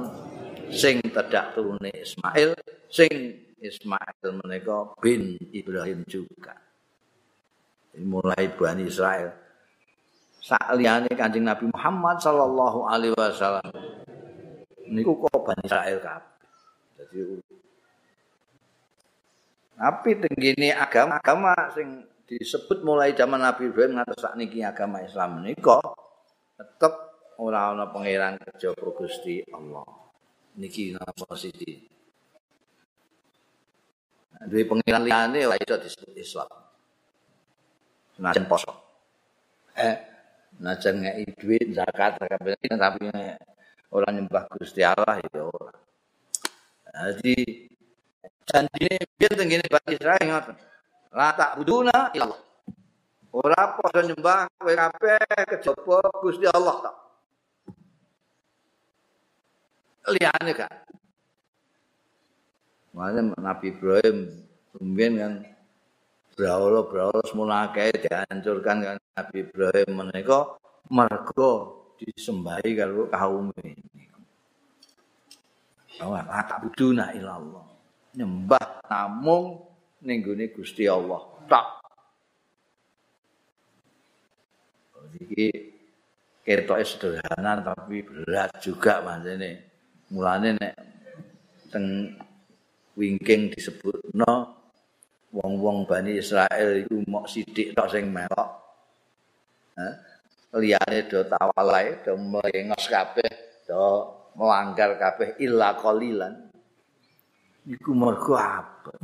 sing 0.74 0.98
tedak 1.08 1.56
turune 1.56 1.94
Ismail 1.94 2.52
sing 2.90 3.40
Ismail 3.62 4.36
menika 4.42 4.92
bin 5.00 5.38
Ibrahim 5.54 6.04
juga 6.04 6.65
mulai 8.02 8.52
Bani 8.56 8.88
Israel 8.88 9.32
sak 10.42 10.76
liyane 10.78 11.10
Kanjeng 11.12 11.46
Nabi 11.46 11.70
Muhammad 11.72 12.20
sallallahu 12.20 12.86
alaihi 12.86 13.14
wasallam 13.16 13.70
niku 14.88 15.16
kok 15.26 15.40
Bani 15.42 15.62
Israel 15.64 15.98
kabeh 16.00 16.34
dadi 16.96 17.18
tapi 19.76 20.10
tenggini 20.16 20.72
agama-agama 20.72 21.52
sing 21.76 22.08
disebut 22.26 22.80
mulai 22.82 23.12
zaman 23.12 23.38
Nabi 23.38 23.68
Ibrahim 23.68 24.00
ngantos 24.00 24.24
sakniki 24.24 24.64
agama 24.64 25.04
Islam 25.04 25.40
menika 25.40 25.78
tetep 26.56 26.92
ora 27.36 27.76
ana 27.76 27.86
pangeran 27.92 28.40
kejaba 28.40 28.88
Gusti 28.96 29.44
Allah. 29.52 29.84
Niki 30.56 30.96
napa 30.96 31.36
siji. 31.36 31.84
Duwe 34.48 34.64
pangeran 34.64 35.04
liyane 35.04 35.44
ora 35.44 35.60
iso 35.60 35.76
disebut 35.76 36.16
Islam. 36.16 36.65
Senajan 38.16 38.48
poso. 38.48 38.72
Eh, 39.76 39.96
najan 40.56 41.04
ngeki 41.04 41.24
duit 41.36 41.66
zakat 41.76 42.16
tapi 42.16 42.56
ora 43.92 44.08
nyembah 44.08 44.48
Gusti 44.56 44.80
Allah 44.80 45.20
ya 45.20 45.44
ora. 45.44 45.76
Jadi 46.96 47.68
janjine 48.48 48.96
biyen 49.20 49.32
tengene 49.36 49.64
Bani 49.68 49.94
Israil 50.00 50.24
ngoten. 50.32 50.56
La 51.12 51.36
tak 51.36 51.60
buduna 51.60 52.08
ilallah. 52.16 52.40
Ora 53.36 53.76
padha 53.76 54.00
nyembah 54.00 54.48
kowe 54.56 54.72
kabeh 54.72 55.20
Gusti 56.24 56.48
Allah 56.48 56.74
tok. 56.88 56.96
Liyane 60.16 60.52
kan. 60.56 60.72
Mane 62.96 63.36
Nabi 63.36 63.76
Ibrahim 63.76 64.32
rumiyin 64.72 65.20
kan 65.20 65.32
brahala-brahala 66.36 67.24
semula 67.24 67.72
akeh 67.72 67.90
dihancurkan 67.96 68.76
kan 68.84 68.96
Nabi 69.16 69.36
Ibrahim 69.48 69.90
menika 69.96 70.60
mergo 70.92 71.52
disembahi 71.96 72.70
karo 72.76 73.08
kaum 73.08 73.50
ini. 73.64 74.04
Buduna 76.60 77.16
ilallah. 77.16 77.64
Nyembah 78.20 78.84
namung 78.84 79.64
ning 80.04 80.20
Gusti 80.52 80.84
Allah. 80.84 81.24
Tak 81.48 81.76
iki 85.16 85.48
ketoke 86.44 86.84
sederhana 86.84 87.64
tapi 87.64 88.04
berat 88.04 88.52
juga 88.60 89.02
maksudnya 89.02 89.58
mulane 90.12 90.54
nek 90.54 90.74
teng 91.72 92.14
wingking 92.94 93.50
disebutno 93.50 94.32
wong-wong 95.36 95.84
Bani 95.84 96.16
Israel 96.16 96.80
iku 96.80 97.04
mok 97.04 97.28
sithik 97.28 97.76
tok 97.76 97.92
sing 97.92 98.08
melok. 98.08 98.48
Ha 99.76 99.88
liyane 100.56 101.04
do 101.04 101.20
tawalai 101.28 102.00
do 102.00 102.16
melengos 102.16 102.88
kabeh 102.88 103.30
do 103.68 103.84
melanggar 104.36 104.96
kabeh 104.96 105.36
illa 105.44 105.76
qalilan. 105.76 106.32
Iku 107.66 107.92
mergo 107.92 108.38
apa 108.38 108.94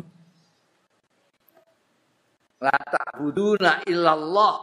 la 2.62 2.78
ta'buduna 2.78 3.82
illallah. 3.90 4.54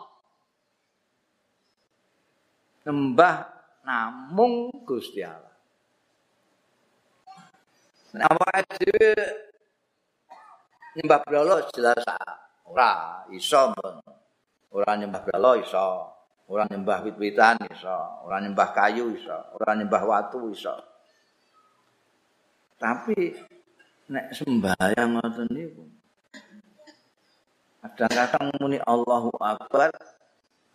Nyembah 2.88 3.36
namung 3.84 4.72
Gusti 4.88 5.20
Allah. 5.22 5.53
Dhewe 8.09 9.13
nyembah 10.98 11.20
brala 11.22 11.62
jelas 11.70 12.02
ora 12.66 13.22
iso 13.34 13.74
ora 14.74 14.94
nyembah 14.98 15.22
brala 15.26 15.58
iso. 15.60 15.88
Ora 16.50 16.66
nyembah 16.66 17.06
wit-witan 17.06 17.62
iso. 17.70 18.26
Ora 18.26 18.42
nyembah 18.42 18.74
kayu 18.74 19.14
iso. 19.14 19.38
Ora 19.54 19.78
nyembah 19.78 20.02
watu 20.02 20.50
iso. 20.50 20.74
Tapi 22.80 23.38
nek 24.10 24.34
sembahyang 24.34 25.10
ngoten 25.14 25.46
niku 25.54 25.86
kadang-kadang 27.80 28.50
muni 28.58 28.82
Allahu 28.82 29.30
Akbar 29.40 29.94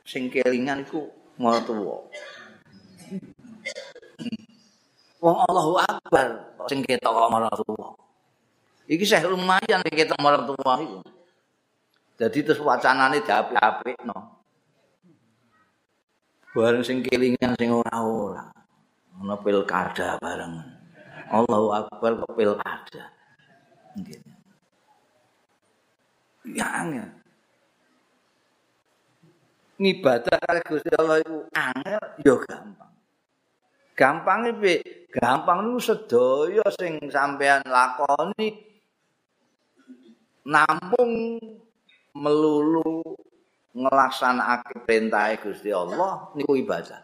sing 0.07 0.31
kelingan 0.31 0.87
iku 0.87 1.11
martuwa. 1.37 2.07
Wong 5.19 5.39
Allahu 5.49 5.75
Akbar 5.81 6.55
sing 6.71 6.87
ketok 6.87 7.29
martuwa. 7.33 8.04
Iki 8.85 9.05
sih 9.05 9.25
lumayan 9.25 9.81
sing 9.81 9.95
ketok 9.97 10.21
martuwa 10.21 10.75
iku. 10.81 11.01
Jadi 12.21 12.39
terus 12.45 12.61
wacanane 12.61 13.25
diapik-apikno. 13.25 14.19
Bareng 16.55 16.85
sing 16.87 17.03
kelingan 17.03 17.57
sing 17.59 17.73
ora-ora. 17.73 18.53
Ana 19.19 19.35
pilkada 19.41 20.21
bareng. 20.21 20.55
Allahu 21.33 21.69
Akbar 21.73 22.23
kok 22.23 22.37
pilkada. 22.37 23.05
Nggih. 23.99 24.21
Ya, 26.45 26.85
ya. 26.93 27.09
ngibadah 29.79 30.39
kali 30.39 30.61
Gusti 30.71 30.91
Allah 30.95 31.19
iku 31.23 31.39
angel 31.51 32.05
ya 32.23 32.35
gampang. 32.47 32.93
Gampang 33.95 34.41
iki 34.51 34.75
gampang 35.11 35.59
niku 35.67 35.81
sedaya 35.83 36.67
sing 36.75 36.99
sampean 37.11 37.63
lakoni 37.67 38.74
namung 40.45 41.41
melulu 42.15 43.17
ngelaksanakake 43.75 44.87
perintah 44.87 45.35
Gusti 45.41 45.75
Allah 45.75 46.31
niku 46.39 46.55
ibadah. 46.55 47.03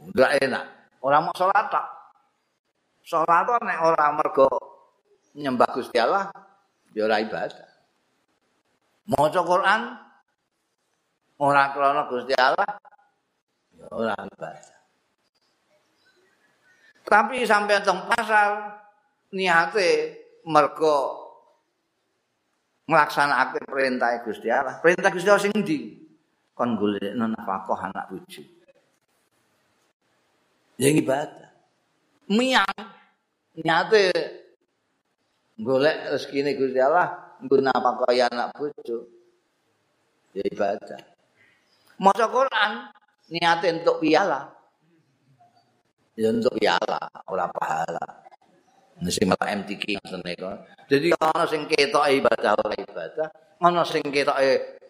Enggak 0.00 0.30
enak. 0.40 0.64
Ora 1.02 1.18
mau 1.18 1.34
salat 1.34 1.66
tok. 1.72 1.86
Salat 3.02 3.48
nek 3.64 3.80
ora 3.82 4.06
mergo 4.14 4.48
nyembah 5.34 5.68
Gusti 5.74 5.96
Allah 5.98 6.30
ya 6.94 7.08
ora 7.08 7.18
ibadah. 7.18 7.68
Maca 9.10 9.40
Quran 9.42 9.80
ora 11.40 11.62
krana 11.74 12.02
Gusti 12.06 12.34
Allah 12.38 12.70
ya 13.74 13.86
ora 13.90 14.14
ibadah. 14.14 14.78
Tapi 17.10 17.42
sampai 17.42 17.82
teng 17.82 18.06
pasar 18.06 18.78
niate 19.34 20.20
mergo 20.46 21.29
nglaksanakake 22.90 23.62
perintah 23.70 24.18
Gusti 24.26 24.50
Allah. 24.50 24.82
Perintah 24.82 25.14
Gusti 25.14 25.30
Allah 25.30 25.44
sing 25.46 25.54
ndi? 25.54 25.78
Kon 26.58 26.74
golekno 26.74 27.30
nafkah 27.30 27.86
anak 27.86 28.10
bojo. 28.10 28.42
Ya 30.74 30.90
ibadah. 30.90 31.48
Miang 32.26 32.78
niate 33.54 34.10
golek 35.54 36.10
rezekine 36.10 36.58
Gusti 36.58 36.82
Allah 36.82 37.38
nggo 37.38 37.62
nafkah 37.62 38.10
anak 38.10 38.58
bojo. 38.58 39.06
Ya 40.34 40.42
ibadah. 40.50 41.00
maca 42.00 42.26
Quran 42.32 42.70
niate 43.28 43.68
untuk 43.76 44.00
piala. 44.00 44.50
Ya 46.16 46.32
untuk 46.32 46.56
piala, 46.56 47.00
ora 47.28 47.46
pahala. 47.48 48.24
Mesti 49.00 49.24
malah 49.24 49.56
MTQ 49.56 49.96
ngoten 49.96 50.20
Jadi 50.90 51.14
ana 51.14 51.46
sing 51.46 51.70
ketok 51.70 52.02
ibadah 52.02 52.58
ora 52.58 52.74
ibadah, 52.74 53.28
ana 53.62 53.86
sing 53.86 54.02
ketok 54.10 54.38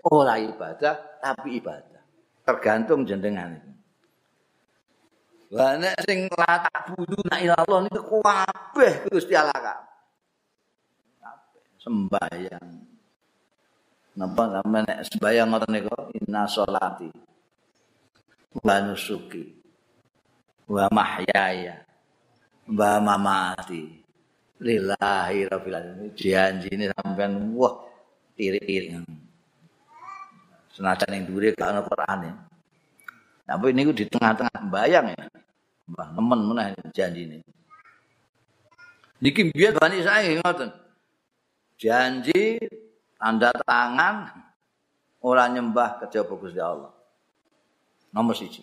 ora 0.09 0.41
ibadah 0.41 1.21
tapi 1.21 1.61
ibadah. 1.61 2.01
Tergantung 2.49 3.05
jenengan 3.05 3.53
iki. 3.53 3.73
Lah 5.53 5.77
nek 5.77 6.01
sing 6.09 6.25
latak 6.33 6.97
budu 6.97 7.21
nak 7.29 7.45
ilallah 7.45 7.85
niku 7.85 8.25
kabeh 8.25 9.13
Gusti 9.13 9.37
Allah 9.37 9.61
kabeh. 9.61 9.89
Sembayang. 11.85 12.91
napa 14.19 14.43
namanya 14.51 15.01
sembahyang 15.07 15.49
ngoten 15.49 15.71
niku 15.71 15.95
inna 16.19 16.45
sholati 16.45 17.09
wa 18.61 18.77
nusuki 18.83 19.45
wa 20.67 20.91
mahyaya 20.91 21.87
wa 22.69 22.91
mamati 22.99 24.00
lillahi 24.61 25.49
rabbil 25.49 25.77
alamin 25.77 26.13
janji 26.13 26.69
ini 26.71 26.93
sampean 26.93 27.57
wah 27.57 27.81
tirik-tirik 28.37 29.01
Senajan 30.71 31.09
ning 31.11 31.23
dhuwure 31.27 31.51
gak 31.53 31.77
ana 31.77 31.83
Qur'ane. 31.83 32.31
Tapi 33.43 33.75
niku 33.75 33.91
di 33.91 34.07
tengah-tengah 34.07 34.71
bayang 34.71 35.11
ya. 35.11 35.27
Mbah 35.91 36.09
nemen 36.15 36.41
meneh 36.47 36.67
janjine. 36.95 37.43
Niki 39.19 39.51
biyen 39.51 39.75
bani 39.75 39.99
saya 40.07 40.39
ngoten. 40.39 40.71
Janji 41.75 42.63
tanda 43.19 43.51
tangan 43.67 44.31
ora 45.21 45.51
nyembah 45.51 46.07
kejaba 46.07 46.39
Gusti 46.39 46.63
Allah. 46.63 46.95
Nomor 48.15 48.39
siji. 48.39 48.63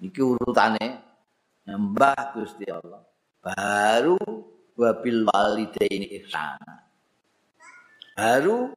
Niki 0.00 0.24
urutane 0.24 1.04
nyembah 1.68 2.32
Gusti 2.32 2.64
Allah. 2.72 3.04
Baru 3.44 4.16
wabil 4.76 5.24
walidaini 5.24 6.20
ihsana. 6.20 6.84
Baru 8.16 8.72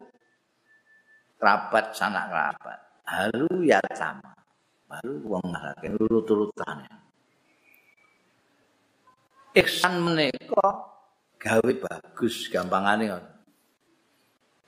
kerabat 1.39 1.95
sanak 1.95 2.28
kerabat. 2.32 2.80
Baru 3.04 3.47
ya 3.64 3.80
sama. 3.95 4.36
Baru 4.89 5.22
wong 5.28 5.45
ngarake 5.54 5.88
urut-urutane. 5.95 7.00
ihsan 9.58 9.97
menika 10.00 10.68
gawe 11.41 11.72
bagus 11.82 12.47
gampangane 12.54 13.04
ngono. 13.10 13.32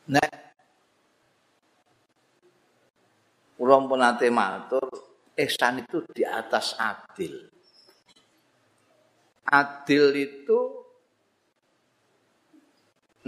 Nek 0.10 0.32
kula 3.56 3.78
pun 3.86 4.02
ate 4.02 4.28
matur 4.34 4.90
ihsan 5.38 5.86
itu 5.86 6.02
di 6.10 6.26
atas 6.26 6.74
adil. 6.82 7.46
Adil 9.46 10.06
itu 10.18 10.81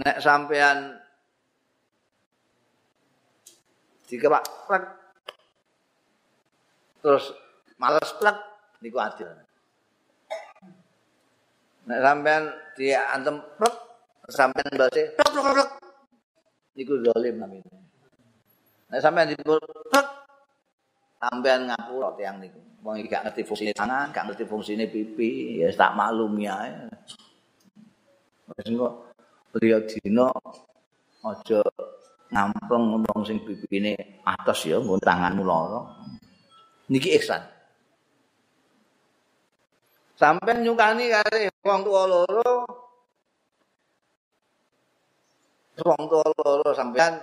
nek 0.00 0.16
sampean 0.18 0.98
dikebak 4.10 4.42
plek 4.66 4.84
terus 7.04 7.30
males 7.78 8.10
plek 8.18 8.36
niku 8.82 8.98
adil. 8.98 9.30
Nek 11.84 12.00
sampean 12.00 12.42
diantem 12.74 13.36
plek 13.60 13.74
sampean 14.32 14.70
base 14.74 15.02
plek 15.14 15.30
plek 15.30 15.44
plek 15.54 15.70
niku 16.74 16.94
zalim 17.06 17.36
namine. 17.38 17.76
Nek 18.90 19.00
sampean 19.00 19.30
dipul 19.30 19.62
plek 19.62 20.06
sampean 21.22 21.70
ngapura 21.70 22.12
tiyang 22.18 22.42
niku. 22.42 22.60
Wong 22.84 23.00
iki 23.00 23.08
gak 23.08 23.24
ngerti 23.24 23.48
fungsine 23.48 23.72
tangan, 23.72 24.12
gak 24.12 24.28
ngerti 24.28 24.44
fungsine 24.44 24.84
pipi, 24.92 25.56
ya 25.56 25.72
tak 25.72 25.96
maklum 25.96 26.36
ya. 26.36 26.84
Wis 28.44 28.68
liya 29.60 29.78
dina 29.86 30.30
aja 31.24 31.62
ngampung 32.34 33.06
wong 33.06 33.20
sing 33.22 33.38
pipine 33.46 34.20
atos 34.26 34.66
ya 34.66 34.82
nggon 34.82 34.98
tanganmu 34.98 35.46
lara. 35.46 35.80
Niki 36.90 37.14
ihsan. 37.16 37.40
Sampai 40.18 40.62
nyukani 40.62 41.10
kare 41.10 41.50
wong 41.62 41.80
tua 41.86 42.02
loro. 42.10 42.52
Wong 45.78 46.02
tua 46.10 46.26
loro 46.38 46.70
sampean 46.74 47.18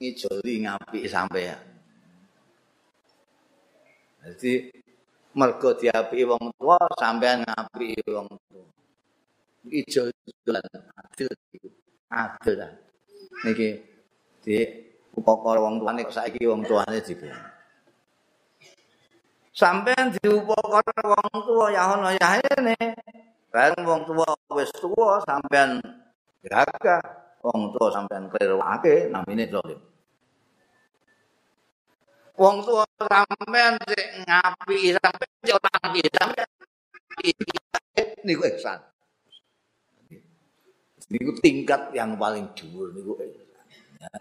ngijoli 0.00 0.64
ngapi 0.64 1.04
sampean. 1.08 1.60
Jadi 4.26 4.72
mergo 5.36 5.76
diapi 5.76 6.18
wong 6.24 6.44
tua 6.56 6.80
sampean 6.96 7.44
ngapi 7.44 8.00
wong 8.08 8.28
tua. 8.48 8.66
Ijol 9.66 10.08
jolan 10.46 10.62
adil 11.02 11.30
adil. 12.10 12.60
Niki 13.44 13.68
di 14.46 14.56
upakara 15.18 15.58
wong 15.58 15.82
tuane 15.82 16.02
saiki 16.06 16.46
wong 16.46 16.62
tuane 16.62 17.02
dibuang. 17.02 17.56
sampean 19.56 20.12
diupakara 20.20 21.00
wong 21.00 21.32
tuwa 21.48 21.66
ya 21.72 21.96
ana 21.96 22.12
ya 22.12 22.36
ne 22.60 22.76
bareng 23.48 23.88
wong 23.88 24.04
tuwa 24.04 24.28
wis 24.52 24.68
tuwa 24.76 25.16
sampean 25.24 25.80
gagah 26.44 27.00
wong 27.40 27.72
tuwa 27.72 27.88
sampean 27.88 28.28
klirwake 28.28 29.08
namine 29.08 29.48
zalim. 29.48 29.80
Wong 32.36 32.56
tuwa 32.68 32.84
sampean 33.00 33.80
sik 33.88 34.06
ngapi 34.28 34.92
sampean 35.00 35.32
yo 35.48 35.56
ngapi 35.56 36.00
sampean 36.12 36.48
niku 38.28 38.44
ihsan 38.52 38.76
niku 41.10 41.30
tingkat 41.38 41.94
yang 41.94 42.18
paling 42.18 42.50
dhuwur 42.54 42.90
niku. 42.90 43.14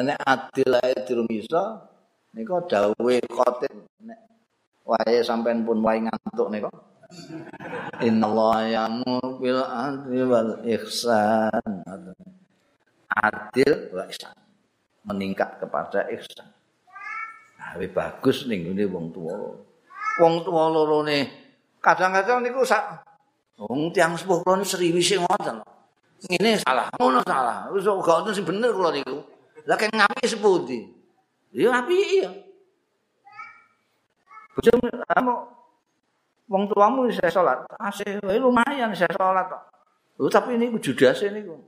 Nek 0.02 0.18
adil 0.22 0.72
ae 0.82 0.94
durung 1.06 1.30
iso 1.30 1.64
niku 2.34 2.62
dawuhe 2.66 3.22
khotim 3.30 3.86
nek 4.06 4.20
wae 4.86 5.22
sampean 5.22 5.66
pun 5.66 5.82
wae 5.82 6.02
ngantuk 6.02 6.50
nika 6.50 6.70
innallaha 8.02 8.66
ya'muru 8.66 9.38
bil 9.42 9.62
adli 9.62 10.22
wal 10.26 10.52
ihsan. 10.66 11.86
Adil 13.16 13.94
wa 13.94 14.04
ihsan. 14.10 14.36
Meningkat 15.06 15.62
kepada 15.62 16.10
ihsan. 16.18 16.50
Nah 17.62 17.78
bagus 17.94 18.46
ning 18.50 18.70
ngene 18.70 18.90
wong 18.90 19.14
tuwa. 19.14 19.54
Wong 20.22 20.34
tuwa 20.46 20.70
loro 20.74 21.06
ne 21.06 21.46
kadang-kadang 21.84 22.42
niku 22.42 22.66
sak 22.66 23.06
wong 23.62 23.94
tiyang 23.94 24.18
sepuh 24.18 24.42
kula 24.42 24.66
seriwi 24.66 24.98
sing 25.00 25.22
ngoten 25.22 25.62
ngene 26.30 26.58
salah 26.62 26.90
ngono 26.98 27.22
salah 27.26 27.70
wis 27.70 27.86
gak 27.86 28.26
ono 28.26 28.30
sing 28.34 28.46
bener 28.46 28.74
kula 28.74 28.90
niku 28.94 29.22
lah 29.66 29.78
keng 29.78 29.94
ngapi 29.94 30.24
sepundi 30.26 30.80
ya 31.54 31.70
ngapi 31.72 31.96
iya 31.96 32.30
Bojomu 34.56 34.88
kamu 34.88 35.36
wong 36.48 36.64
tuamu 36.72 37.12
saya 37.12 37.28
salat, 37.28 37.60
asih 37.76 38.24
wae 38.24 38.40
lumayan 38.40 38.96
saya 38.96 39.12
salat 39.12 39.52
kok. 39.52 39.64
Lho 40.16 40.32
tapi 40.32 40.56
ini 40.56 40.72
judas 40.80 41.20
ini 41.28 41.44
kok. 41.44 41.60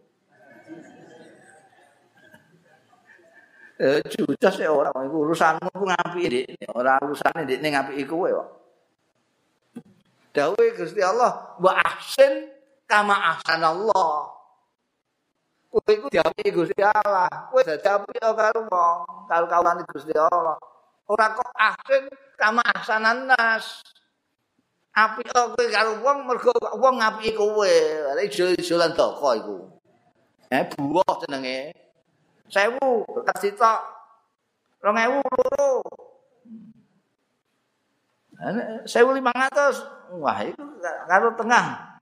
Eh 3.78 4.00
judas 4.08 4.56
ya 4.56 4.72
ora 4.72 4.90
iku 5.04 5.28
urusanmu 5.28 5.70
ku 5.70 5.84
ngapi 5.84 6.22
dik, 6.32 6.72
ora 6.72 6.96
urusane 7.04 7.44
dik 7.44 7.60
ning 7.60 7.76
ngapi 7.76 8.08
kowe 8.08 8.32
kok. 8.32 8.50
Dawe 10.32 10.64
Gusti 10.80 11.04
Allah, 11.04 11.60
wa 11.60 11.72
ahsin 11.84 12.48
kama 12.88 13.36
ahsanallah. 13.36 14.37
Kowe 15.78 15.94
iku 15.94 16.10
diapi 16.10 16.50
Gusti 16.50 16.82
Allah, 16.82 17.30
kowe 17.54 17.62
dadi 17.62 17.86
api 17.86 18.18
karo 18.18 18.66
wong, 18.66 19.30
karo 19.30 19.46
kawulane 19.46 19.86
Gusti 19.86 20.10
Allah. 20.18 20.58
Ora 21.06 21.38
kok 21.38 21.54
ahsin 21.54 22.10
kama 22.34 22.66
ahsanan 22.66 23.30
nas. 23.30 23.86
Api 24.98 25.22
kowe 25.30 25.64
karo 25.70 26.02
wong 26.02 26.26
mergo 26.26 26.50
wong 26.82 26.98
ngapi 26.98 27.38
kowe. 27.38 27.74
Ijo-ijolan 28.26 28.98
toko 28.98 29.38
iku. 29.38 29.58
Eh 30.50 30.66
buah 30.74 31.14
jenenge. 31.22 31.78
1000 32.50 32.82
kasih 33.30 33.54
tok. 33.54 33.82
2000 34.82 35.22
loro. 35.22 35.86
Sewu 38.90 39.14
lima 39.14 39.30
ratus, 39.30 39.86
wah 40.18 40.42
itu 40.42 40.62
karo 41.06 41.38
tengah 41.38 41.98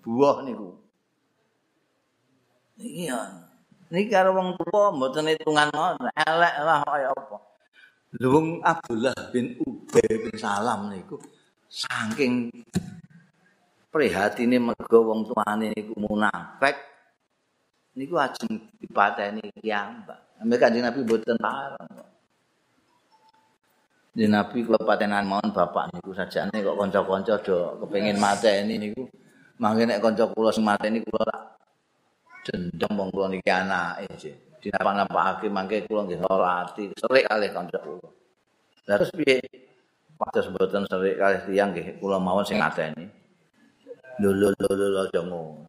buah 0.00 0.40
niku. 0.48 0.81
Iya, 2.82 3.46
ini 3.94 4.10
karo 4.10 4.34
wong 4.34 4.58
tua, 4.58 4.90
mboten 4.90 5.30
hitungan 5.30 5.70
elek 6.26 6.54
lah 6.66 6.82
kaya 6.82 7.14
apa. 7.14 7.38
Luwung 8.18 8.58
Abdullah 8.58 9.14
bin 9.30 9.54
Ubay 9.62 10.10
bin 10.18 10.34
Salam 10.34 10.90
niku 10.90 11.16
saking 11.70 12.50
prihatine 13.94 14.58
mergo 14.58 14.98
wong 15.06 15.30
tuane 15.30 15.70
niku 15.70 15.94
munafik 15.94 16.74
niku 17.94 18.18
ajeng 18.18 18.66
dipateni 18.82 19.46
kiambak. 19.62 20.42
Ambil 20.42 20.58
kanjeng 20.58 20.82
Nabi 20.82 21.06
mboten 21.06 21.38
parang. 21.38 21.86
Di 24.12 24.26
Nabi 24.26 24.66
kula 24.66 24.82
patenan 24.82 25.24
mohon 25.24 25.54
bapak 25.54 25.94
niku 25.94 26.10
sajane 26.12 26.60
kok 26.60 26.76
kanca-kanca 26.76 27.38
do 27.46 27.78
kepengin 27.86 28.18
mateni 28.18 28.74
niku. 28.76 29.06
Mangke 29.62 29.86
nek 29.86 30.02
kanca 30.02 30.26
kula 30.34 30.50
sing 30.50 30.66
mateni 30.66 30.98
kula 31.06 31.22
tak 31.30 31.61
dendam 32.42 33.10
kula 33.10 33.26
niki 33.30 33.50
anake. 33.50 34.52
dinapa-napakake 34.62 35.50
mangke 35.50 35.82
kula 35.90 36.06
nggih 36.06 36.22
lara 36.22 36.62
ati 36.62 36.94
serik 36.94 37.26
kalih 37.26 37.50
kanca 37.50 37.82
kula. 37.82 38.08
Lah 38.86 38.96
terus 39.02 39.10
piye? 39.10 39.42
Padahal 40.14 40.54
mboten 40.54 40.86
serik 40.86 41.18
kalih 41.18 41.40
tiyang 41.50 41.74
nggih 41.74 41.98
kula 41.98 42.22
mawon 42.22 42.46
sing 42.46 42.62
ngateni. 42.62 43.10
Lho 44.22 44.30
lho 44.30 44.54
lho 44.54 44.70
lho 44.70 45.00
aja 45.02 45.20
ngono. 45.26 45.66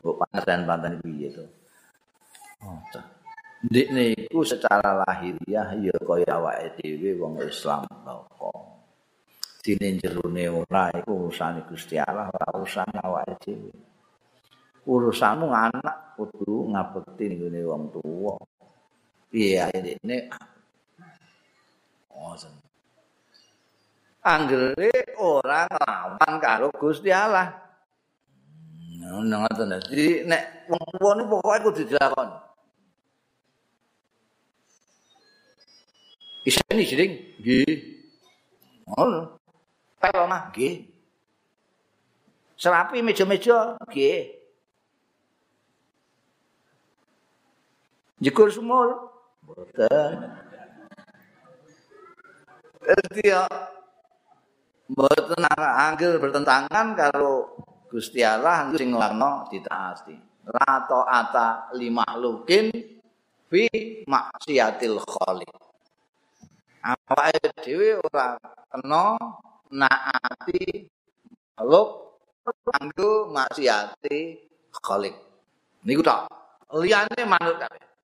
Kok 0.00 0.16
panten-panten 0.22 1.02
piye 1.04 1.28
to? 1.34 1.44
Oh, 2.64 2.80
Dik 3.66 3.88
niku 3.90 4.46
secara 4.46 4.94
lahiriah 5.02 5.74
ya 5.80 5.96
kaya 5.98 6.38
awake 6.38 6.78
dhewe 6.78 7.18
wong 7.18 7.34
Islam 7.42 7.82
kok. 8.06 8.62
Dine 9.64 9.98
jerone 9.98 10.44
ora 10.46 10.94
iku 10.94 11.26
urusane 11.26 11.66
Gusti 11.66 11.98
Allah, 11.98 12.30
ora 12.30 12.48
urusane 12.54 13.00
awake 13.02 13.34
dhewe. 13.42 13.95
Urusanmu 14.86 15.50
anak 15.50 16.14
kudu 16.14 16.70
ngabekti 16.70 17.34
ning 17.34 17.42
wong 17.66 17.90
tuwa. 17.90 18.38
Iya 19.34 19.66
ini. 19.74 20.30
Oh, 22.14 22.32
Anggere 24.26 24.90
orang 25.18 25.70
lawan 25.70 26.34
karo 26.38 26.70
Gusti 26.74 27.10
Allah. 27.10 27.50
Ngono 28.98 29.46
ngoten. 29.46 29.74
Dadi 29.74 30.26
nek 30.26 30.70
wong 30.70 30.86
tuwa 30.98 31.12
niku 31.18 31.28
pokoke 31.34 31.58
kudu 31.66 31.82
dilakoni. 31.90 32.36
Iseni 36.46 36.82
sing 36.86 37.10
nggih. 37.42 37.74
Ngono. 38.86 39.34
Pel 39.98 40.26
mah 40.30 40.54
nggih. 40.54 40.86
Serapi 42.54 43.02
meja-meja 43.02 43.78
nggih. 43.82 44.35
Jekur 48.16 48.48
sumur. 48.48 49.12
Boten. 49.44 50.32
Dadi 52.80 53.28
ya 53.28 53.44
mboten 54.88 55.42
anggil 55.50 56.16
bertentangan 56.22 56.96
karo 56.96 57.60
Gusti 57.90 58.24
Allah 58.24 58.72
sing 58.72 58.94
nglakno 58.96 59.52
ditaati. 59.52 60.16
La 60.48 60.86
ta'ata 60.86 61.76
lima 61.76 62.06
lukin 62.16 62.70
fi 63.52 63.68
maksiatil 64.08 64.96
khaliq. 65.02 65.52
Awake 66.86 67.50
dhewe 67.66 67.98
ora 68.00 68.38
kena 68.70 69.18
naati 69.74 70.88
makhluk 71.58 71.88
kanggo 72.64 73.28
maksiati 73.28 74.40
khaliq. 74.72 75.14
Niku 75.84 76.00
tok. 76.00 76.30
Liyane 76.80 77.20
manut 77.26 77.58
kabeh. 77.58 77.95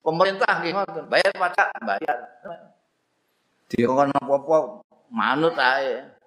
Pemerintah 0.00 0.64
ngoten, 0.64 1.04
bayar 1.12 1.30
pajak, 1.36 1.68
bayar. 1.84 2.18
Dikon 3.68 4.10
apa-apa 4.16 4.82
manut 5.12 5.54
ae. 5.60 6.20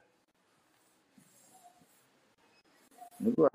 niku 3.23 3.47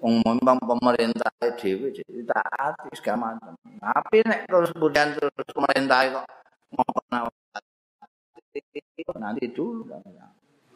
wong 0.00 0.14
memang 0.24 0.58
pemerintah 0.64 1.32
dhewe 1.60 1.92
jadi 1.92 2.20
taati 2.24 2.88
segala 2.96 3.36
macam. 3.36 3.52
Tapi 3.80 4.16
nek 4.24 4.48
terus 4.48 4.72
kemudian 4.72 5.12
terus 5.16 5.48
pemerintah 5.52 6.00
kok 6.08 6.24
ngomong 6.72 7.04
nanti 9.20 9.44
dulu 9.52 9.84
kan. 9.88 10.00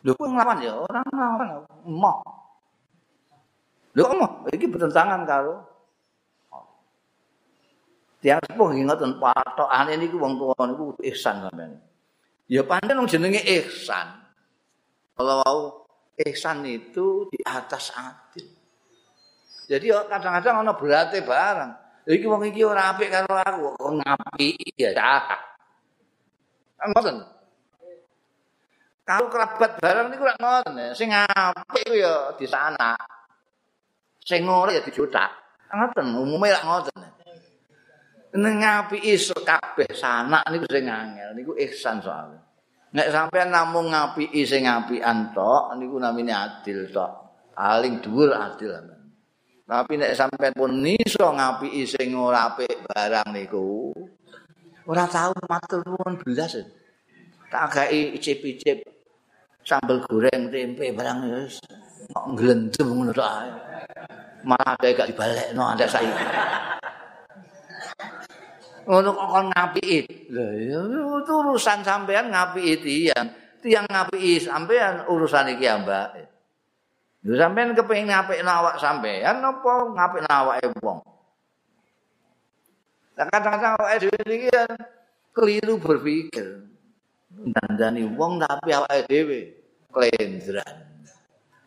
Lho 0.05 0.13
kok 0.15 0.29
nglawan 0.29 0.59
ya 0.65 0.73
orang 0.77 1.05
nglawan 1.09 1.49
emoh. 1.85 2.17
Lho 3.97 4.05
emoh 4.09 4.31
iki 4.53 4.69
bertentangan 4.69 5.25
karo 5.29 5.65
Tiang 8.19 8.43
sepuh 8.43 8.75
ngoten 8.75 9.23
patokane 9.23 9.95
niku 9.95 10.19
wong 10.19 10.35
tuwa 10.43 10.59
niku 10.67 10.91
ihsan 11.07 11.47
sampean. 11.47 11.79
Ya 12.51 12.67
pancen 12.67 12.99
wong 12.99 13.07
jenenge 13.07 13.39
ihsan. 13.47 14.27
Kalau 15.15 15.87
ihsan 16.19 16.67
itu 16.67 17.31
di 17.31 17.39
atas 17.47 17.95
adil. 17.95 18.47
Jadi 19.71 19.87
kadang-kadang 20.11 20.67
ana 20.67 20.73
berate 20.75 21.23
barang. 21.23 21.73
Iki 22.09 22.25
wong 22.25 22.43
iki 22.49 22.65
ora 22.65 22.97
apik 22.97 23.13
karo 23.13 23.37
aku, 23.37 23.77
kok 23.77 23.93
ngapi 24.01 24.57
ya 24.81 24.97
cah. 24.97 25.39
Ngoten. 26.89 27.21
Kalau 29.05 29.29
kerabat 29.29 29.77
barang 29.77 30.07
niku 30.09 30.25
ora 30.25 30.37
ngoten, 30.41 30.97
sing 30.97 31.13
apik 31.13 31.85
ku 31.85 31.95
ya 31.95 32.33
di 32.35 32.49
sana. 32.49 32.97
Sing 34.25 34.43
ora 34.49 34.73
ya 34.73 34.83
dijutak. 34.83 35.31
Ngoten, 35.69 36.17
umume 36.17 36.49
ora 36.49 36.65
ngoten. 36.65 37.18
Nek 38.39 38.55
ngapi 38.63 38.99
iso 39.03 39.35
kabeh 39.43 39.91
sanak 39.91 40.47
niku 40.55 40.71
sing 40.71 40.87
angel, 40.87 41.35
niku 41.35 41.53
ihsan 41.59 41.99
soalnya. 41.99 42.39
Nek 42.95 43.11
sampean 43.11 43.51
namung 43.51 43.91
ngapiki 43.91 44.47
sing 44.47 44.71
ngapian 44.71 45.35
tok 45.35 45.75
niku 45.75 45.99
namine 45.99 46.31
adil 46.31 46.87
tok. 46.95 47.13
Paling 47.51 47.99
dhuwur 47.99 48.31
adil. 48.39 48.71
Tapi 49.67 49.93
nek 49.99 50.15
sampean 50.15 50.55
pun 50.55 50.71
iso 50.87 51.35
ngapiki 51.35 51.83
sing 51.83 52.15
ora 52.15 52.55
apik 52.55 52.87
barang 52.87 53.29
niku 53.35 53.91
ora 54.87 55.05
tau 55.11 55.35
matur 55.51 55.83
nuwun 55.83 56.23
belas. 56.23 56.63
Tak 57.49 57.65
gawe 57.75 58.01
icip-icip 58.15 58.87
sambel 59.67 59.99
goreng 60.07 60.47
tempe 60.53 60.95
barang 60.95 61.27
wis 61.27 61.59
kok 62.15 62.27
glendem 62.39 62.87
ngono 62.87 63.11
tok. 63.11 63.31
Malah 64.47 64.79
gak 64.79 65.11
dibalekno 65.11 65.75
antek 65.75 65.91
saiki. 65.91 66.25
Ngono 68.89 69.13
kok 69.13 69.29
kon 69.29 69.47
ngapiki. 69.53 69.99
Lah 70.33 70.51
ya 70.57 70.81
urusan 71.29 71.85
sampean 71.85 72.33
ngapiki 72.33 72.75
tiyang. 72.81 73.27
Tiyang 73.61 73.85
ngapiki 73.85 74.49
sampean 74.49 75.05
urusan 75.05 75.53
iki 75.53 75.69
Mbak. 75.69 76.09
Lho 77.29 77.35
sampean 77.37 77.77
kepengin 77.77 78.09
ngapikno 78.09 78.49
awak 78.49 78.81
sampean 78.81 79.45
apa 79.45 79.73
ngapikno 79.93 80.31
awake 80.33 80.67
wong? 80.81 80.99
Lah 83.21 83.27
kadang-kadang 83.29 83.77
awake 83.77 83.97
dhewe 84.09 84.19
iki 84.25 84.49
keliru 85.37 85.77
berpikir. 85.77 86.65
Dandani 87.29 88.09
wong 88.09 88.41
tapi 88.41 88.73
awake 88.73 89.05
dhewe 89.05 89.41
klendran. 89.93 90.75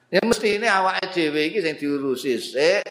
Ya 0.09 0.25
mesti 0.25 0.57
ini 0.57 0.65
awake 0.65 1.13
dhewe 1.13 1.53
iki 1.53 1.61
sing 1.61 1.77
diurusi 1.77 2.41
sik. 2.41 2.89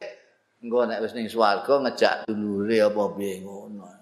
Engko 0.62 0.86
nek 0.86 1.02
wis 1.02 1.18
ning 1.18 1.26
swarga 1.26 1.82
ngejak 1.82 2.30
dulure 2.30 2.78
apa 2.78 3.02
piye 3.16 3.42
ngono. 3.42 3.99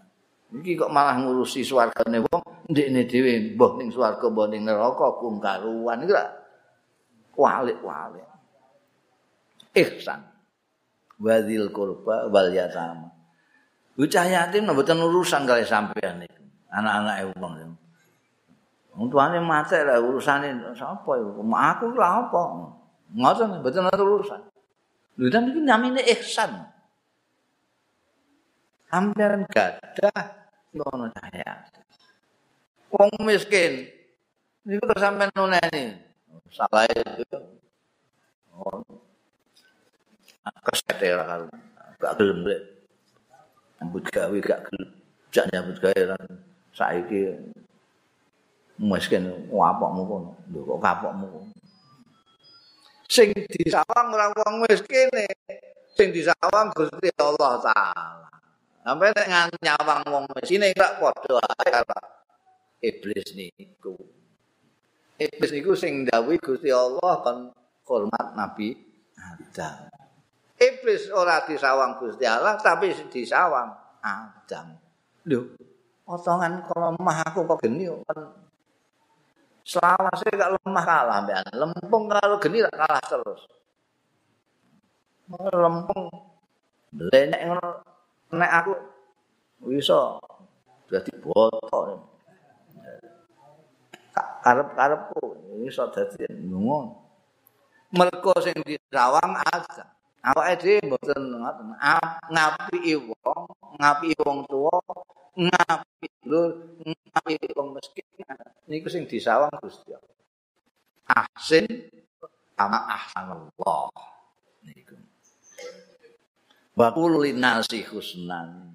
Iki 0.49 0.81
kok 0.81 0.89
malah 0.89 1.21
ngurusi 1.21 1.61
swargane 1.61 2.25
wong, 2.25 2.43
ndekne 2.73 3.05
dhewe 3.05 3.53
mbah 3.53 3.73
ning 3.77 3.93
swarga 3.93 4.33
mbah 4.33 4.49
ning 4.49 4.65
neraka 4.65 5.21
kum 5.21 5.37
karuan 5.37 6.01
iki 6.01 6.13
lak 6.17 6.29
walik-walik. 7.37 8.25
Ihsan. 9.77 10.25
Wadil 11.21 11.69
kurba 11.69 12.33
wal 12.33 12.49
yatama. 12.49 13.13
Bocah 13.93 14.25
yatim 14.25 14.73
mboten 14.73 14.97
urusan 15.05 15.45
kali 15.45 15.69
sampean 15.69 16.25
iki. 16.25 16.41
Anak-anake 16.73 17.29
wong. 17.37 17.53
Wong 18.97 19.07
tuane 19.13 19.39
mati 19.45 19.77
lah 19.85 20.01
urusane 20.01 20.49
sapa 20.73 21.13
iku? 21.21 21.45
Aku 21.45 21.93
lha 21.93 22.09
apa? 22.25 22.43
Ngoten 23.13 23.61
mboten 23.61 23.85
urusan. 23.93 24.41
Lha 25.21 25.39
iki 25.45 25.61
namine 25.61 26.01
ihsan. 26.17 26.78
Sampeyan 28.89 29.45
gadah 29.53 30.21
ngono 30.73 31.13
saya. 31.13 31.53
Wong 32.89 33.13
miskin 33.29 33.85
niku 34.65 34.85
terus 34.89 35.05
sampean 35.05 35.29
nuneni. 35.37 35.93
Salah 36.49 36.89
itu. 36.89 37.37
Oh. 38.57 38.81
Kesetera 40.65 41.29
kan. 41.29 41.41
Gak 42.01 42.17
gelem 42.17 42.49
lek. 42.49 42.61
Ambut 43.85 44.05
gawe 44.09 44.37
gak 44.41 44.73
gelem. 44.73 44.91
Jak 45.29 45.45
nyambut 45.53 45.77
gawe 45.85 46.03
kan. 46.17 46.25
Saiki 46.73 47.37
miskin 48.81 49.29
ngapokmu 49.53 50.03
kono. 50.09 50.31
Lho 50.49 50.61
kok 50.65 50.81
kapokmu. 50.81 51.29
Sing 53.09 53.37
disawang 53.53 54.17
ora 54.17 54.33
wong 54.33 54.65
miskin 54.65 55.13
sing 55.93 56.09
disawang 56.09 56.73
Gusti 56.73 57.13
Allah 57.21 57.61
taala. 57.61 58.29
Sampai 58.89 59.13
nek 59.13 59.53
nyawang 59.61 60.01
wong 60.09 60.25
mesine 60.33 60.73
gak 60.73 60.97
padha 60.97 61.45
karo 61.61 62.01
iblis 62.81 63.37
niku. 63.37 63.93
Iblis 65.21 65.53
niku 65.53 65.77
sing 65.77 66.09
dawuhi 66.09 66.41
Gusti 66.41 66.73
Allah 66.73 67.21
kon 67.21 67.53
hormat 67.85 68.33
Nabi 68.33 68.73
Adam. 69.21 69.93
Iblis 70.57 71.13
ora 71.13 71.45
disawang 71.45 72.01
Gusti 72.01 72.25
Allah 72.25 72.57
tapi 72.57 72.97
disawang 73.13 73.77
Adam. 74.01 74.81
Lho, 75.29 75.53
potongan 76.09 76.65
kalau 76.65 76.97
lemah 76.97 77.29
aku 77.29 77.45
kok 77.45 77.61
geni 77.61 77.93
kan 78.09 78.25
selawase 79.69 80.33
gak 80.33 80.57
lemah 80.65 80.85
kalah 80.89 81.29
mbekan. 81.29 81.45
Lempung 81.61 82.09
kalau 82.09 82.41
geni 82.41 82.65
kalah 82.65 83.05
terus. 83.05 83.45
Lempung 85.53 86.09
lenek 86.97 87.53
nek 88.33 88.51
aku 88.63 88.73
iso 89.75 90.21
dadi 90.89 91.13
botok. 91.21 92.05
Karep-karepku 94.19 95.23
iso 95.69 95.85
dadi 95.93 96.25
ngono 96.29 97.09
mergo 97.95 98.33
sing 98.45 98.57
disawang 98.65 99.33
aja. 99.49 99.85
Awake 100.19 100.55
dhewe 100.61 100.93
mboten 100.93 101.23
ngoten. 101.41 101.67
Ngapiki 102.29 102.95
wong 103.01 103.43
ngapiki 103.81 104.19
wong 104.27 104.39
tuwa 104.51 104.77
ngapiki 105.39 106.09
lur 106.29 106.51
ngapiki 106.85 107.49
wong 107.57 107.69
miskin. 107.77 108.05
Niku 108.69 108.89
sing 108.93 109.09
disawang 109.09 109.53
Gusti 109.63 109.97
ahsin 111.09 111.65
ama 112.61 112.85
ahsanallah 112.93 113.89
wa 116.79 116.95
qul 116.95 117.27
linasi 117.27 117.83
husnan 117.91 118.71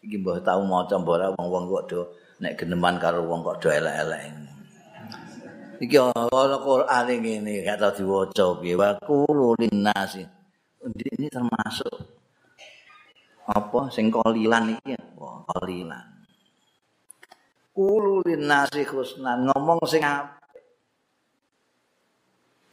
iki 0.00 0.16
mbah 0.16 0.40
tau 0.40 0.64
maca 0.64 0.96
mbora 0.96 1.28
wong-wong 1.36 1.68
kok 1.68 1.84
do 1.92 2.00
nek 2.40 2.56
geneman 2.56 2.96
karo 2.96 3.24
wong 3.28 3.44
kok 3.44 3.60
do 3.60 3.68
elek-elek. 3.68 4.32
Iki 5.84 5.96
ana 6.00 6.56
Quran 6.60 7.04
ngene 7.20 7.60
gak 7.64 7.76
tau 7.80 7.92
diwaca 7.92 8.44
piye 8.64 8.74
wa 8.80 8.96
qulu 8.96 9.60
linnasi. 9.60 10.24
Ini 10.84 11.28
termasuk 11.32 11.96
apa 13.44 13.80
sing 13.92 14.08
kolilan 14.08 14.80
iki 14.80 14.96
wah 15.16 15.44
kolilan. 15.44 16.04
Qulu 17.76 18.24
linnasi 18.24 18.88
husnan 18.88 19.52
ngomong 19.52 19.84
sing 19.84 20.00
apik. 20.00 20.40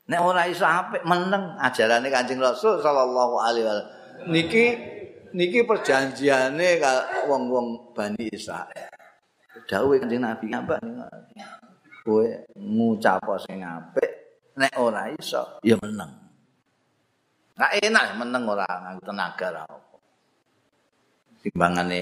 Nek 0.08 0.20
ora 0.20 0.48
iso 0.48 0.64
apik 0.68 1.04
meneng 1.08 1.60
ajarane 1.60 2.08
Kanjeng 2.08 2.40
Rasul 2.40 2.80
sallallahu 2.80 3.36
alaihi 3.40 3.68
wasallam. 3.68 4.01
Niki 4.30 4.66
niki 5.34 5.66
perjanjiane 5.66 6.78
wong-wong 7.26 7.96
Bani 7.96 8.30
Israil. 8.30 8.92
Dawuh 9.66 9.98
kanjeng 9.98 10.22
Nabi 10.22 10.52
apa 10.52 10.76
kowe 12.02 12.26
ngucap 12.58 13.22
sing 13.46 13.62
apik 13.62 14.10
nek 14.58 14.74
ora 14.78 15.08
iso 15.14 15.62
ya 15.62 15.78
meneng. 15.78 16.12
Nah 17.56 17.70
enak 17.78 18.18
meneng 18.18 18.44
ora 18.50 18.66
nganggo 18.66 19.06
tenaga 19.06 19.48
ra 19.54 19.64
apa. 19.70 19.98
Timbangane 21.46 22.02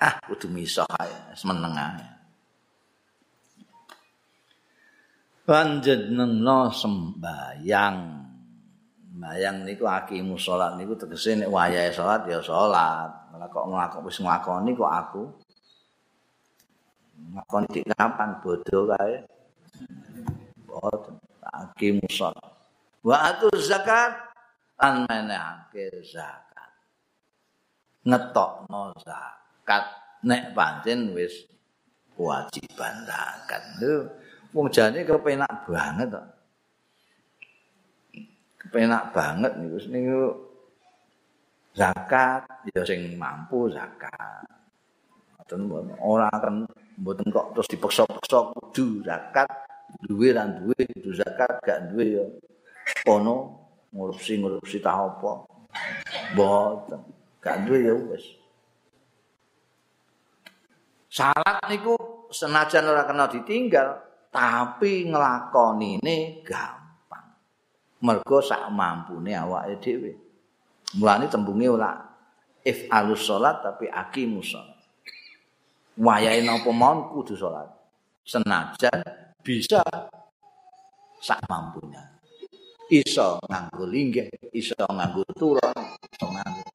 ah 0.00 0.14
kudu 0.24 0.48
miso 0.48 0.88
ae 0.88 1.36
meneng 1.44 1.74
ae. 1.76 2.06
Panjenengan 5.44 6.72
sembayang 6.72 7.96
Bayang 9.18 9.66
niku 9.66 9.82
akimu 9.82 10.38
salat 10.38 10.78
niku 10.78 10.94
tegese 10.94 11.34
nek 11.34 11.50
wayahe 11.50 11.90
salat 11.90 12.22
ya 12.30 12.38
salat. 12.38 13.10
Malah 13.34 13.50
kok 13.50 13.66
nglakon 13.66 14.06
wis 14.06 14.22
nglakoni 14.22 14.70
kok 14.78 14.94
aku. 14.94 15.22
Nglakoni 17.34 17.66
dik 17.74 17.86
kapan 17.98 18.30
bodho 18.38 18.94
kae. 18.94 19.26
Boten 20.70 21.18
akimu 21.50 22.06
salat. 22.06 22.46
Wa 23.02 23.34
atu 23.34 23.50
zakat 23.58 24.14
lan 24.78 25.02
menehake 25.10 25.98
zakat. 26.06 26.70
Ngetokno 28.06 28.94
zakat 29.02 29.84
nek 30.22 30.54
pancen 30.54 31.10
wis 31.18 31.42
kewajiban 32.14 33.02
zakat. 33.02 33.62
Lho, 33.82 34.14
wong 34.54 34.70
jane 34.70 35.02
kepenak 35.02 35.66
banget 35.66 36.06
kok. 36.14 36.37
Penak 38.68 39.12
banget 39.12 39.52
niku 39.56 39.78
niku 39.88 40.22
zakat 41.76 42.42
ya 42.74 42.82
sing 42.82 43.14
mampu 43.14 43.70
zakat. 43.70 44.44
Mboten 45.48 45.96
ora 46.04 46.28
akan 46.28 46.68
mboten 47.00 47.32
kok 47.32 47.56
terus 47.56 47.68
dipaksa-paksa 47.72 48.52
kudu 48.52 49.00
zakat, 49.00 49.48
duwe 50.04 50.36
lan 50.36 50.60
duwe 50.60 50.76
kudu 50.92 51.16
zakat, 51.16 51.64
gak 51.64 51.88
duwe 51.88 52.20
ya 52.20 52.24
kono 53.00 53.56
ngurusi-ngurusi 53.96 54.84
ta 54.84 54.92
apa. 54.92 55.32
Mboten, 56.36 57.00
gak 57.40 57.64
duwe 57.64 57.78
ya 57.80 57.94
wis. 57.96 58.24
Salat 61.08 61.64
niku 61.72 61.96
senajan 62.28 62.84
ora 62.84 63.08
kena 63.08 63.32
ditinggal, 63.32 64.04
tapi 64.28 65.08
nglakonine 65.08 66.44
gampang. 66.44 66.77
Mergo 68.02 68.38
sak 68.38 68.70
mampune 68.70 69.34
awake 69.34 69.78
dhewe. 69.82 70.12
Mulane 70.96 71.28
tembunge 71.28 71.66
ora 71.68 71.92
if 72.64 72.86
alus 72.90 73.26
salat 73.26 73.60
tapi 73.60 73.90
aqimus 73.90 74.54
salat. 74.54 74.78
Wayahe 75.98 76.46
napa 76.46 76.70
mawon 76.70 77.10
kudu 77.10 77.34
salat. 77.34 77.68
Senajan 78.22 79.02
bisa 79.42 79.82
sak 81.18 81.40
mampunya. 81.50 82.04
Iso 82.88 83.36
nganggo 83.44 83.84
linggih, 83.84 84.32
iso 84.56 84.72
nganggo 84.88 85.20
turun, 85.36 85.76
iso 86.08 86.24
nganggo. 86.24 86.68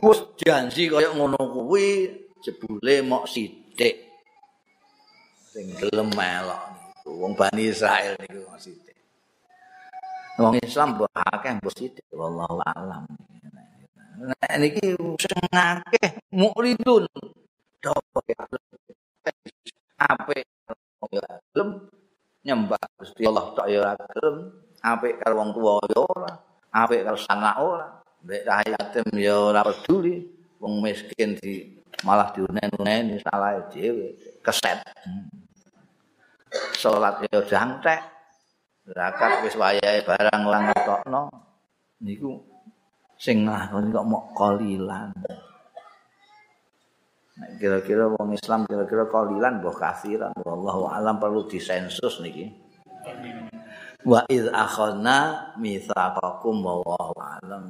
Wes 0.00 0.20
janji 0.40 0.88
kaya 0.88 1.12
ngono 1.12 1.36
kuwi 1.36 2.08
jebule 2.40 3.04
mok 3.04 3.28
sithik. 3.28 4.00
Sing 5.52 5.74
gelem 5.76 6.08
melok. 6.14 6.77
Wong 7.16 7.32
Bani 7.32 7.72
Israel 7.72 8.14
niku 8.20 8.44
sithik. 8.60 8.96
Wong 10.36 10.60
Islam 10.60 10.94
mbok 10.94 11.10
akeh 11.16 11.52
mbok 11.58 11.72
sithik 11.72 12.06
wallahu 12.12 12.60
alam. 12.62 13.08
Nek 14.18 14.52
niki 14.60 14.94
sing 15.16 15.44
akeh 15.50 16.20
mukridun. 16.34 17.08
Apik 19.98 20.46
gelem 21.10 21.90
nyembah 22.46 22.82
Gusti 23.00 23.26
Allah 23.26 23.46
tok 23.56 23.66
ya 23.66 23.78
ora 23.82 23.94
gelem. 23.98 24.36
Apik 24.78 25.14
karo 25.18 25.34
wong 25.42 25.50
tuwa 25.56 25.82
ya 25.90 25.98
ora. 26.06 26.32
Apik 26.70 27.02
karo 27.02 27.18
sanak 27.18 27.56
ora. 27.58 27.86
Nek 28.22 28.42
yatim 28.68 29.08
ya 29.16 29.34
ora 29.50 29.64
peduli. 29.66 30.22
Wong 30.58 30.82
miskin 30.82 31.38
di 31.38 31.78
malah 32.02 32.30
diunen-unen 32.34 33.18
salah 33.22 33.62
dhewe 33.70 34.14
keset. 34.42 34.82
Hmm. 35.06 35.47
Salat 36.76 37.24
ya 37.28 37.40
jangtek 37.44 38.00
zakat 38.88 39.44
wis 39.44 39.54
wayahe 39.56 40.00
barang 40.04 40.42
lan 40.48 40.62
ngetokno. 40.72 41.22
Niku 42.04 42.40
sing 43.18 43.44
ngakoni 43.44 43.90
kok 43.90 44.06
mok 44.06 44.24
kolilan. 44.32 45.10
Nek 47.38 47.50
kira-kira 47.62 48.10
wong 48.10 48.34
Islam 48.34 48.66
kira-kira 48.66 49.06
kolilan 49.06 49.62
mbah 49.62 49.76
kafiran. 49.76 50.34
Wallahu 50.42 50.90
alam 50.90 51.18
perlu 51.20 51.46
disensus 51.46 52.22
niki. 52.22 52.50
Wa 54.06 54.22
iz 54.30 54.46
akhadna 54.48 55.52
mitsaqakum 55.58 56.62
wallahu 56.62 57.14
alam 57.18 57.66